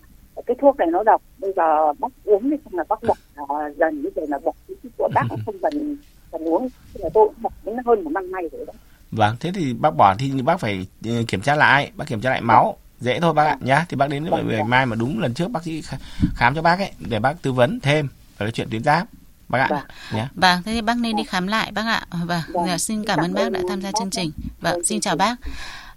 cái 0.46 0.56
thuốc 0.62 0.78
này 0.78 0.88
nó 0.92 1.04
độc 1.04 1.22
bây 1.38 1.54
giờ 1.56 1.94
bác 2.00 2.12
uống 2.24 2.50
thì 2.50 2.58
xong 2.66 2.74
là 2.78 2.84
bác 2.90 3.04
bỏ 3.04 3.14
ờ, 3.36 3.56
dần 3.78 4.02
như 4.02 4.10
vậy 4.16 4.26
là 4.30 4.40
bỏ 4.46 4.52
cái 4.68 4.92
của 4.98 5.10
bác 5.14 5.24
cũng 5.30 5.40
không 5.46 5.56
cần 5.62 5.98
cần 6.32 6.46
uống 6.46 6.68
là 6.94 7.10
tôi 7.14 7.28
cũng 7.28 7.44
bỏ 7.44 7.50
đến 7.66 7.76
hơn 7.86 8.04
một 8.04 8.12
năm 8.14 8.32
nay 8.32 8.44
rồi 8.52 8.66
đó 8.66 8.74
Vâng, 9.12 9.36
thế 9.40 9.52
thì 9.56 9.74
bác 9.74 9.96
bỏ 9.98 10.16
thì 10.20 10.42
bác 10.42 10.60
phải 10.60 10.88
ừ, 11.04 11.24
kiểm 11.28 11.42
tra 11.42 11.56
lại, 11.56 11.92
bác 11.96 12.08
kiểm 12.08 12.22
tra 12.22 12.30
lại 12.30 12.42
máu. 12.42 12.78
Dễ 13.04 13.20
thôi 13.20 13.34
bác 13.34 13.44
ạ 13.46 13.58
nhá. 13.60 13.86
Thì 13.90 13.96
bác 13.98 14.10
đến 14.10 14.24
với 14.24 14.32
Vâng, 14.32 14.48
bệnh 14.48 14.58
vâng. 14.58 14.70
mai 14.70 14.86
mà 14.86 14.96
đúng 14.96 15.20
lần 15.20 15.34
trước 15.34 15.48
bác 15.52 15.64
sĩ 15.64 15.82
kh- 15.82 15.98
khám 16.36 16.56
cho 16.56 16.62
bác 16.62 16.80
ấy 16.80 16.92
để 17.00 17.20
bác 17.20 17.42
tư 17.42 17.52
vấn 17.52 17.80
thêm 17.80 18.08
về 18.08 18.46
cái 18.46 18.52
chuyện 18.52 18.68
tuyến 18.72 18.84
giáp. 18.84 19.08
Bác 19.50 19.60
ạ 19.60 19.68
Vâng. 19.70 19.84
nhá. 20.14 20.30
Vâng, 20.36 20.64
thế 20.64 20.74
thì 20.74 20.82
bác 20.82 20.98
nên 20.98 21.16
đi 21.16 21.24
khám 21.24 21.48
lại 21.48 21.72
bác 21.72 21.86
ạ. 21.86 22.06
Vâng, 22.12 22.42
Vâng. 22.54 22.68
dạ, 22.68 22.78
xin 22.78 23.06
cảm 23.06 23.20
ơn 23.20 23.34
bác 23.34 23.52
đã 23.52 23.60
tham 23.70 23.82
gia 23.82 23.92
chương 24.00 24.10
trình. 24.10 24.32
Vâng, 24.62 24.84
xin 24.86 25.02
chào 25.02 25.16
bác. 25.16 25.36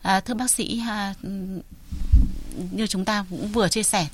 À, 0.02 0.20
thưa 0.20 0.34
bác 0.34 0.50
sĩ, 0.50 0.82
à, 0.88 1.14
như 2.70 2.86
chúng 2.86 3.04
ta 3.04 3.24
cũng 3.30 3.48
vừa 3.52 3.68
chia 3.68 3.82
sẻ 3.82 4.06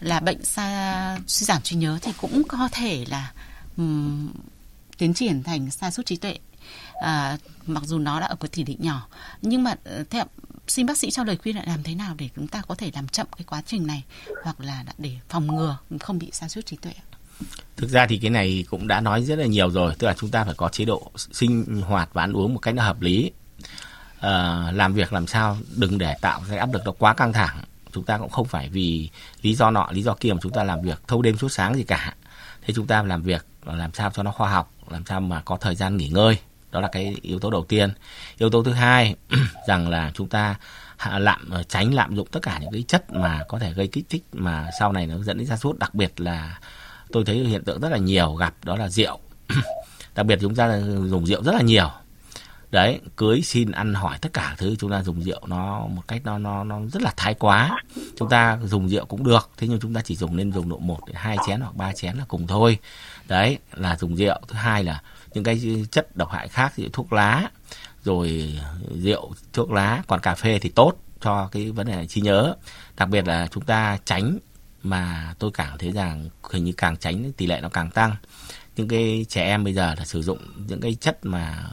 là 0.00 0.20
bệnh 0.20 0.44
sa 0.44 1.18
suy 1.26 1.44
giảm 1.44 1.62
trí 1.62 1.76
nhớ 1.76 1.98
thì 2.02 2.12
cũng 2.20 2.42
có 2.48 2.68
thể 2.72 3.04
là 3.08 3.32
ừm, 3.76 4.32
tiến 4.98 5.14
triển 5.14 5.42
thành 5.42 5.70
sa 5.70 5.90
sút 5.90 6.06
trí 6.06 6.16
tuệ. 6.16 6.38
À, 7.02 7.36
mặc 7.66 7.82
dù 7.86 7.98
nó 7.98 8.20
đã 8.20 8.26
ở 8.26 8.36
cái 8.40 8.48
tỷ 8.48 8.64
lệ 8.64 8.74
nhỏ, 8.78 9.06
nhưng 9.42 9.62
mà 9.64 9.74
ờ, 9.84 10.04
theo 10.10 10.24
xin 10.70 10.86
bác 10.86 10.98
sĩ 10.98 11.10
cho 11.10 11.24
lời 11.24 11.36
khuyên 11.42 11.56
là 11.56 11.62
làm 11.66 11.82
thế 11.82 11.94
nào 11.94 12.14
để 12.18 12.28
chúng 12.36 12.48
ta 12.48 12.62
có 12.68 12.74
thể 12.74 12.90
làm 12.94 13.08
chậm 13.08 13.26
cái 13.36 13.44
quá 13.44 13.62
trình 13.66 13.86
này 13.86 14.02
hoặc 14.44 14.60
là 14.60 14.84
để 14.98 15.16
phòng 15.28 15.46
ngừa 15.46 15.76
không 16.00 16.18
bị 16.18 16.30
sa 16.32 16.48
sút 16.48 16.66
trí 16.66 16.76
tuệ. 16.76 16.92
Thực 17.76 17.90
ra 17.90 18.06
thì 18.06 18.18
cái 18.18 18.30
này 18.30 18.64
cũng 18.70 18.88
đã 18.88 19.00
nói 19.00 19.24
rất 19.24 19.38
là 19.38 19.46
nhiều 19.46 19.70
rồi, 19.70 19.94
tức 19.98 20.06
là 20.06 20.14
chúng 20.18 20.30
ta 20.30 20.44
phải 20.44 20.54
có 20.54 20.68
chế 20.68 20.84
độ 20.84 21.10
sinh 21.14 21.82
hoạt 21.82 22.08
và 22.12 22.22
ăn 22.22 22.32
uống 22.32 22.54
một 22.54 22.60
cách 22.60 22.74
nó 22.74 22.82
hợp 22.82 23.00
lý. 23.00 23.30
à, 24.20 24.70
làm 24.72 24.94
việc 24.94 25.12
làm 25.12 25.26
sao 25.26 25.56
đừng 25.76 25.98
để 25.98 26.14
tạo 26.20 26.42
cái 26.48 26.58
áp 26.58 26.72
lực 26.72 26.82
nó 26.84 26.92
quá 26.92 27.14
căng 27.14 27.32
thẳng. 27.32 27.64
Chúng 27.92 28.04
ta 28.04 28.18
cũng 28.18 28.30
không 28.30 28.46
phải 28.46 28.68
vì 28.68 29.10
lý 29.42 29.54
do 29.54 29.70
nọ, 29.70 29.88
lý 29.90 30.02
do 30.02 30.14
kia 30.14 30.32
mà 30.32 30.38
chúng 30.42 30.52
ta 30.52 30.64
làm 30.64 30.82
việc 30.82 31.00
thâu 31.06 31.22
đêm 31.22 31.38
suốt 31.38 31.48
sáng 31.48 31.74
gì 31.74 31.82
cả. 31.82 32.14
Thế 32.62 32.74
chúng 32.74 32.86
ta 32.86 33.02
làm 33.02 33.22
việc 33.22 33.46
làm 33.64 33.92
sao 33.94 34.10
cho 34.14 34.22
nó 34.22 34.30
khoa 34.30 34.50
học, 34.50 34.72
làm 34.90 35.04
sao 35.06 35.20
mà 35.20 35.42
có 35.44 35.56
thời 35.56 35.74
gian 35.74 35.96
nghỉ 35.96 36.08
ngơi. 36.08 36.38
Đó 36.70 36.80
là 36.80 36.88
cái 36.92 37.16
yếu 37.22 37.38
tố 37.38 37.50
đầu 37.50 37.64
tiên. 37.64 37.90
Yếu 38.38 38.50
tố 38.50 38.62
thứ 38.62 38.72
hai, 38.72 39.14
rằng 39.68 39.88
là 39.88 40.10
chúng 40.14 40.28
ta 40.28 40.56
hạ 40.96 41.18
lạm 41.18 41.50
ờ, 41.50 41.62
tránh 41.62 41.94
lạm 41.94 42.16
dụng 42.16 42.28
tất 42.30 42.40
cả 42.42 42.58
những 42.60 42.72
cái 42.72 42.84
chất 42.88 43.12
mà 43.12 43.44
có 43.48 43.58
thể 43.58 43.72
gây 43.72 43.86
kích 43.86 44.06
thích 44.08 44.24
mà 44.32 44.70
sau 44.78 44.92
này 44.92 45.06
nó 45.06 45.18
dẫn 45.18 45.38
đến 45.38 45.46
ra 45.46 45.56
sút. 45.56 45.78
Đặc 45.78 45.94
biệt 45.94 46.20
là 46.20 46.58
tôi 47.12 47.24
thấy 47.24 47.36
hiện 47.36 47.64
tượng 47.64 47.80
rất 47.80 47.88
là 47.88 47.98
nhiều 47.98 48.34
gặp 48.34 48.54
đó 48.64 48.76
là 48.76 48.88
rượu. 48.88 49.18
Đặc 50.14 50.26
biệt 50.26 50.38
chúng 50.40 50.54
ta 50.54 50.80
dùng 50.80 51.26
rượu 51.26 51.42
rất 51.42 51.54
là 51.54 51.62
nhiều. 51.62 51.90
Đấy, 52.70 53.00
cưới 53.16 53.42
xin 53.42 53.70
ăn 53.70 53.94
hỏi 53.94 54.18
tất 54.20 54.32
cả 54.32 54.54
thứ, 54.58 54.76
chúng 54.78 54.90
ta 54.90 55.02
dùng 55.02 55.22
rượu 55.22 55.46
nó 55.46 55.86
một 55.86 56.02
cách 56.08 56.20
nó 56.24 56.38
nó 56.38 56.64
nó 56.64 56.80
rất 56.92 57.02
là 57.02 57.12
thái 57.16 57.34
quá. 57.34 57.82
Chúng 58.16 58.28
ta 58.28 58.58
dùng 58.64 58.88
rượu 58.88 59.04
cũng 59.04 59.24
được, 59.24 59.50
thế 59.56 59.68
nhưng 59.68 59.80
chúng 59.80 59.94
ta 59.94 60.00
chỉ 60.04 60.16
dùng 60.16 60.36
nên 60.36 60.52
dùng 60.52 60.68
độ 60.68 60.78
một 60.78 60.98
đến 61.06 61.16
hai 61.18 61.36
chén 61.46 61.60
hoặc 61.60 61.76
ba 61.76 61.92
chén 61.92 62.16
là 62.16 62.24
cùng 62.28 62.46
thôi. 62.46 62.78
Đấy, 63.28 63.58
là 63.72 63.96
dùng 63.96 64.16
rượu. 64.16 64.40
Thứ 64.48 64.54
hai 64.54 64.84
là 64.84 65.02
những 65.38 65.44
cái 65.44 65.84
chất 65.90 66.16
độc 66.16 66.30
hại 66.30 66.48
khác 66.48 66.72
như 66.76 66.88
thuốc 66.92 67.12
lá 67.12 67.50
rồi 68.04 68.58
rượu 68.94 69.32
thuốc 69.52 69.70
lá 69.70 70.02
còn 70.06 70.20
cà 70.20 70.34
phê 70.34 70.58
thì 70.58 70.68
tốt 70.68 70.92
cho 71.20 71.48
cái 71.52 71.70
vấn 71.70 71.86
đề 71.86 72.06
trí 72.06 72.20
nhớ. 72.20 72.54
Đặc 72.96 73.08
biệt 73.08 73.26
là 73.26 73.48
chúng 73.50 73.64
ta 73.64 73.98
tránh 74.04 74.38
mà 74.82 75.34
tôi 75.38 75.50
cảm 75.54 75.78
thấy 75.78 75.92
rằng 75.92 76.28
hình 76.50 76.64
như 76.64 76.72
càng 76.76 76.96
tránh 76.96 77.32
tỷ 77.32 77.46
lệ 77.46 77.60
nó 77.60 77.68
càng 77.68 77.90
tăng. 77.90 78.16
Những 78.76 78.88
cái 78.88 79.26
trẻ 79.28 79.44
em 79.44 79.64
bây 79.64 79.74
giờ 79.74 79.94
là 79.98 80.04
sử 80.04 80.22
dụng 80.22 80.38
những 80.68 80.80
cái 80.80 80.94
chất 81.00 81.18
mà 81.22 81.64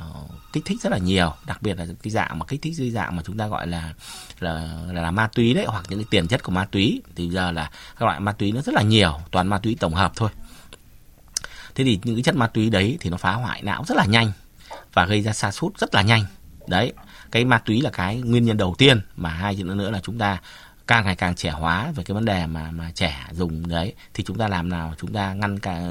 kích 0.54 0.65
thích 0.65 0.82
rất 0.82 0.91
là 0.91 0.97
nhiều 0.97 1.34
đặc 1.45 1.62
biệt 1.62 1.78
là 1.78 1.86
cái 2.04 2.12
dạng 2.12 2.39
mà 2.39 2.45
kích 2.45 2.62
thích 2.62 2.75
dưới 2.75 2.91
dạng 2.91 3.15
mà 3.15 3.23
chúng 3.25 3.38
ta 3.38 3.47
gọi 3.47 3.67
là 3.67 3.93
là 4.39 4.51
là, 4.88 5.01
là 5.01 5.12
ma 5.12 5.30
túy 5.36 5.54
đấy 5.54 5.65
hoặc 5.67 5.86
những 5.89 5.99
cái 5.99 6.08
tiền 6.10 6.28
chất 6.28 6.43
của 6.43 6.51
ma 6.51 6.65
túy. 6.65 7.01
Thì 7.15 7.30
giờ 7.30 7.51
là 7.51 7.71
các 7.99 8.06
loại 8.06 8.19
ma 8.19 8.32
túy 8.32 8.51
nó 8.51 8.62
rất 8.62 8.75
là 8.75 8.82
nhiều 8.82 9.19
toàn 9.32 9.47
ma 9.47 9.58
túy 9.58 9.78
tổng 9.80 9.93
hợp 9.93 10.12
thôi 10.15 10.30
thế 11.75 11.83
thì 11.83 11.99
những 12.03 12.15
cái 12.15 12.23
chất 12.23 12.35
ma 12.35 12.47
túy 12.47 12.69
đấy 12.69 12.97
thì 13.01 13.09
nó 13.09 13.17
phá 13.17 13.33
hoại 13.33 13.61
não 13.61 13.83
rất 13.88 13.97
là 13.97 14.05
nhanh 14.05 14.31
và 14.93 15.05
gây 15.05 15.21
ra 15.21 15.33
sa 15.33 15.51
sút 15.51 15.77
rất 15.77 15.95
là 15.95 16.01
nhanh. 16.01 16.25
Đấy, 16.67 16.93
cái 17.31 17.45
ma 17.45 17.57
túy 17.57 17.81
là 17.81 17.89
cái 17.89 18.17
nguyên 18.21 18.45
nhân 18.45 18.57
đầu 18.57 18.75
tiên 18.77 19.01
mà 19.15 19.29
hai 19.29 19.55
chuyện 19.55 19.77
nữa 19.77 19.91
là 19.91 19.99
chúng 20.03 20.17
ta 20.17 20.41
càng 20.88 21.05
ngày 21.05 21.15
càng 21.15 21.35
trẻ 21.35 21.49
hóa 21.49 21.91
về 21.95 22.03
cái 22.03 22.15
vấn 22.15 22.25
đề 22.25 22.45
mà 22.45 22.71
mà 22.71 22.91
trẻ 22.95 23.25
dùng 23.31 23.67
đấy. 23.67 23.93
Thì 24.13 24.23
chúng 24.23 24.38
ta 24.38 24.47
làm 24.47 24.69
nào? 24.69 24.93
Chúng 24.97 25.13
ta 25.13 25.33
ngăn 25.33 25.59
cả 25.59 25.81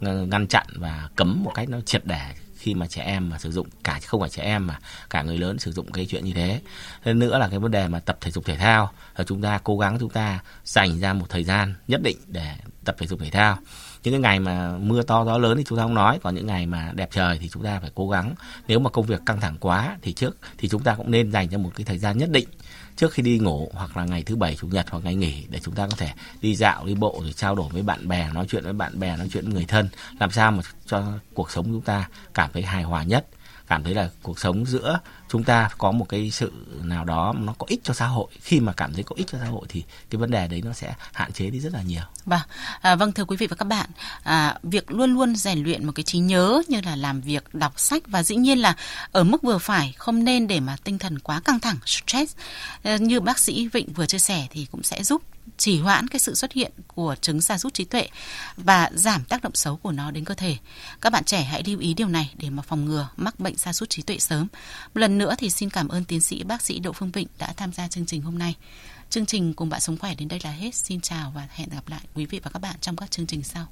ờ, 0.00 0.26
ngăn 0.26 0.46
chặn 0.46 0.66
và 0.74 1.08
cấm 1.16 1.44
một 1.44 1.52
cách 1.54 1.68
nó 1.68 1.80
triệt 1.80 2.04
để 2.04 2.34
khi 2.58 2.74
mà 2.74 2.86
trẻ 2.86 3.02
em 3.02 3.30
mà 3.30 3.38
sử 3.38 3.52
dụng. 3.52 3.68
Cả 3.84 4.00
không 4.06 4.20
phải 4.20 4.30
trẻ 4.30 4.42
em 4.42 4.66
mà, 4.66 4.78
cả 5.10 5.22
người 5.22 5.38
lớn 5.38 5.58
sử 5.58 5.72
dụng 5.72 5.92
cái 5.92 6.06
chuyện 6.06 6.24
như 6.24 6.32
thế. 6.32 6.60
Hơn 7.02 7.18
nữa 7.18 7.38
là 7.38 7.48
cái 7.48 7.58
vấn 7.58 7.70
đề 7.70 7.88
mà 7.88 8.00
tập 8.00 8.18
thể 8.20 8.30
dục 8.30 8.44
thể 8.44 8.56
thao. 8.56 8.92
Là 9.16 9.24
chúng 9.24 9.42
ta 9.42 9.58
cố 9.64 9.78
gắng 9.78 9.98
chúng 10.00 10.10
ta 10.10 10.40
dành 10.64 11.00
ra 11.00 11.12
một 11.12 11.26
thời 11.28 11.44
gian 11.44 11.74
nhất 11.88 12.02
định 12.02 12.16
để 12.26 12.54
tập 12.84 12.96
thể 12.98 13.06
dục 13.06 13.20
thể 13.20 13.30
thao 13.30 13.58
những 14.02 14.14
cái 14.14 14.20
ngày 14.20 14.40
mà 14.40 14.78
mưa 14.78 15.02
to 15.02 15.24
gió 15.24 15.38
lớn 15.38 15.56
thì 15.56 15.64
chúng 15.66 15.78
ta 15.78 15.82
không 15.82 15.94
nói, 15.94 16.18
còn 16.22 16.34
những 16.34 16.46
ngày 16.46 16.66
mà 16.66 16.92
đẹp 16.94 17.08
trời 17.12 17.38
thì 17.40 17.48
chúng 17.48 17.64
ta 17.64 17.80
phải 17.80 17.90
cố 17.94 18.08
gắng. 18.08 18.34
Nếu 18.68 18.78
mà 18.78 18.90
công 18.90 19.06
việc 19.06 19.20
căng 19.26 19.40
thẳng 19.40 19.56
quá 19.60 19.96
thì 20.02 20.12
trước, 20.12 20.36
thì 20.58 20.68
chúng 20.68 20.82
ta 20.82 20.94
cũng 20.94 21.10
nên 21.10 21.32
dành 21.32 21.48
cho 21.48 21.58
một 21.58 21.70
cái 21.76 21.84
thời 21.84 21.98
gian 21.98 22.18
nhất 22.18 22.30
định. 22.30 22.48
Trước 22.96 23.12
khi 23.12 23.22
đi 23.22 23.38
ngủ 23.38 23.70
hoặc 23.74 23.96
là 23.96 24.04
ngày 24.04 24.22
thứ 24.22 24.36
bảy, 24.36 24.56
chủ 24.56 24.66
nhật 24.66 24.86
hoặc 24.90 25.04
ngày 25.04 25.14
nghỉ 25.14 25.44
để 25.48 25.58
chúng 25.62 25.74
ta 25.74 25.86
có 25.90 25.96
thể 25.96 26.10
đi 26.40 26.54
dạo, 26.54 26.86
đi 26.86 26.94
bộ 26.94 27.18
rồi 27.22 27.32
trao 27.32 27.54
đổi 27.54 27.68
với 27.72 27.82
bạn 27.82 28.08
bè, 28.08 28.30
nói 28.32 28.46
chuyện 28.48 28.64
với 28.64 28.72
bạn 28.72 29.00
bè, 29.00 29.16
nói 29.16 29.28
chuyện 29.32 29.44
với 29.44 29.54
người 29.54 29.64
thân. 29.68 29.88
Làm 30.20 30.30
sao 30.30 30.50
mà 30.50 30.62
cho 30.86 31.04
cuộc 31.34 31.50
sống 31.50 31.64
chúng 31.64 31.80
ta 31.80 32.08
cảm 32.34 32.50
thấy 32.52 32.62
hài 32.62 32.82
hòa 32.82 33.02
nhất, 33.02 33.26
cảm 33.66 33.84
thấy 33.84 33.94
là 33.94 34.10
cuộc 34.22 34.38
sống 34.38 34.66
giữa 34.66 34.98
chúng 35.28 35.44
ta 35.44 35.70
có 35.78 35.92
một 35.92 36.08
cái 36.08 36.30
sự 36.30 36.52
nào 36.82 37.04
đó 37.04 37.34
nó 37.38 37.54
có 37.58 37.66
ích 37.68 37.80
cho 37.84 37.94
xã 37.94 38.06
hội 38.06 38.26
khi 38.42 38.60
mà 38.60 38.72
cảm 38.72 38.94
thấy 38.94 39.02
có 39.02 39.14
ích 39.18 39.26
cho 39.32 39.38
xã 39.38 39.46
hội 39.46 39.66
thì 39.68 39.84
cái 40.10 40.18
vấn 40.18 40.30
đề 40.30 40.48
đấy 40.48 40.62
nó 40.64 40.72
sẽ 40.72 40.94
hạn 41.12 41.32
chế 41.32 41.50
đi 41.50 41.60
rất 41.60 41.72
là 41.72 41.82
nhiều. 41.82 42.02
Vâng, 42.24 42.40
à, 42.80 42.96
vâng 42.96 43.12
thưa 43.12 43.24
quý 43.24 43.36
vị 43.36 43.46
và 43.46 43.56
các 43.56 43.64
bạn, 43.64 43.90
à, 44.22 44.54
việc 44.62 44.90
luôn 44.90 45.14
luôn 45.14 45.36
rèn 45.36 45.62
luyện 45.62 45.86
một 45.86 45.92
cái 45.94 46.02
trí 46.02 46.18
nhớ 46.18 46.62
như 46.68 46.80
là 46.84 46.96
làm 46.96 47.20
việc, 47.20 47.54
đọc 47.54 47.80
sách 47.80 48.02
và 48.06 48.22
dĩ 48.22 48.36
nhiên 48.36 48.58
là 48.58 48.76
ở 49.12 49.24
mức 49.24 49.42
vừa 49.42 49.58
phải, 49.58 49.94
không 49.98 50.24
nên 50.24 50.46
để 50.46 50.60
mà 50.60 50.76
tinh 50.84 50.98
thần 50.98 51.18
quá 51.18 51.40
căng 51.40 51.60
thẳng, 51.60 51.76
stress. 51.86 52.36
À, 52.82 52.96
như 52.96 53.20
bác 53.20 53.38
sĩ 53.38 53.68
Vịnh 53.68 53.92
vừa 53.92 54.06
chia 54.06 54.18
sẻ 54.18 54.46
thì 54.50 54.66
cũng 54.70 54.82
sẽ 54.82 55.04
giúp 55.04 55.22
chỉ 55.56 55.80
hoãn 55.80 56.08
cái 56.08 56.20
sự 56.20 56.34
xuất 56.34 56.52
hiện 56.52 56.72
của 56.86 57.14
chứng 57.20 57.40
sa 57.40 57.58
sút 57.58 57.74
trí 57.74 57.84
tuệ 57.84 58.08
và 58.56 58.90
giảm 58.94 59.24
tác 59.24 59.42
động 59.42 59.54
xấu 59.54 59.76
của 59.76 59.92
nó 59.92 60.10
đến 60.10 60.24
cơ 60.24 60.34
thể. 60.34 60.56
Các 61.00 61.12
bạn 61.12 61.24
trẻ 61.24 61.42
hãy 61.42 61.62
lưu 61.66 61.78
ý 61.78 61.94
điều 61.94 62.08
này 62.08 62.34
để 62.36 62.50
mà 62.50 62.62
phòng 62.62 62.84
ngừa 62.84 63.08
mắc 63.16 63.40
bệnh 63.40 63.56
sa 63.56 63.72
sút 63.72 63.90
trí 63.90 64.02
tuệ 64.02 64.18
sớm. 64.18 64.46
Một 64.94 65.00
lần 65.18 65.28
nữa 65.28 65.34
thì 65.38 65.50
xin 65.50 65.70
cảm 65.70 65.88
ơn 65.88 66.04
tiến 66.04 66.20
sĩ 66.20 66.42
bác 66.42 66.62
sĩ 66.62 66.78
Đỗ 66.78 66.92
Phương 66.92 67.10
Vịnh 67.10 67.26
đã 67.38 67.52
tham 67.56 67.72
gia 67.72 67.88
chương 67.88 68.06
trình 68.06 68.22
hôm 68.22 68.38
nay. 68.38 68.54
Chương 69.10 69.26
trình 69.26 69.54
cùng 69.54 69.68
bạn 69.68 69.80
sống 69.80 69.96
khỏe 69.96 70.14
đến 70.14 70.28
đây 70.28 70.40
là 70.44 70.50
hết. 70.50 70.74
Xin 70.74 71.00
chào 71.00 71.32
và 71.34 71.48
hẹn 71.50 71.68
gặp 71.68 71.88
lại 71.88 72.00
quý 72.14 72.26
vị 72.26 72.40
và 72.42 72.50
các 72.50 72.58
bạn 72.58 72.76
trong 72.80 72.96
các 72.96 73.10
chương 73.10 73.26
trình 73.26 73.42
sau. 73.42 73.66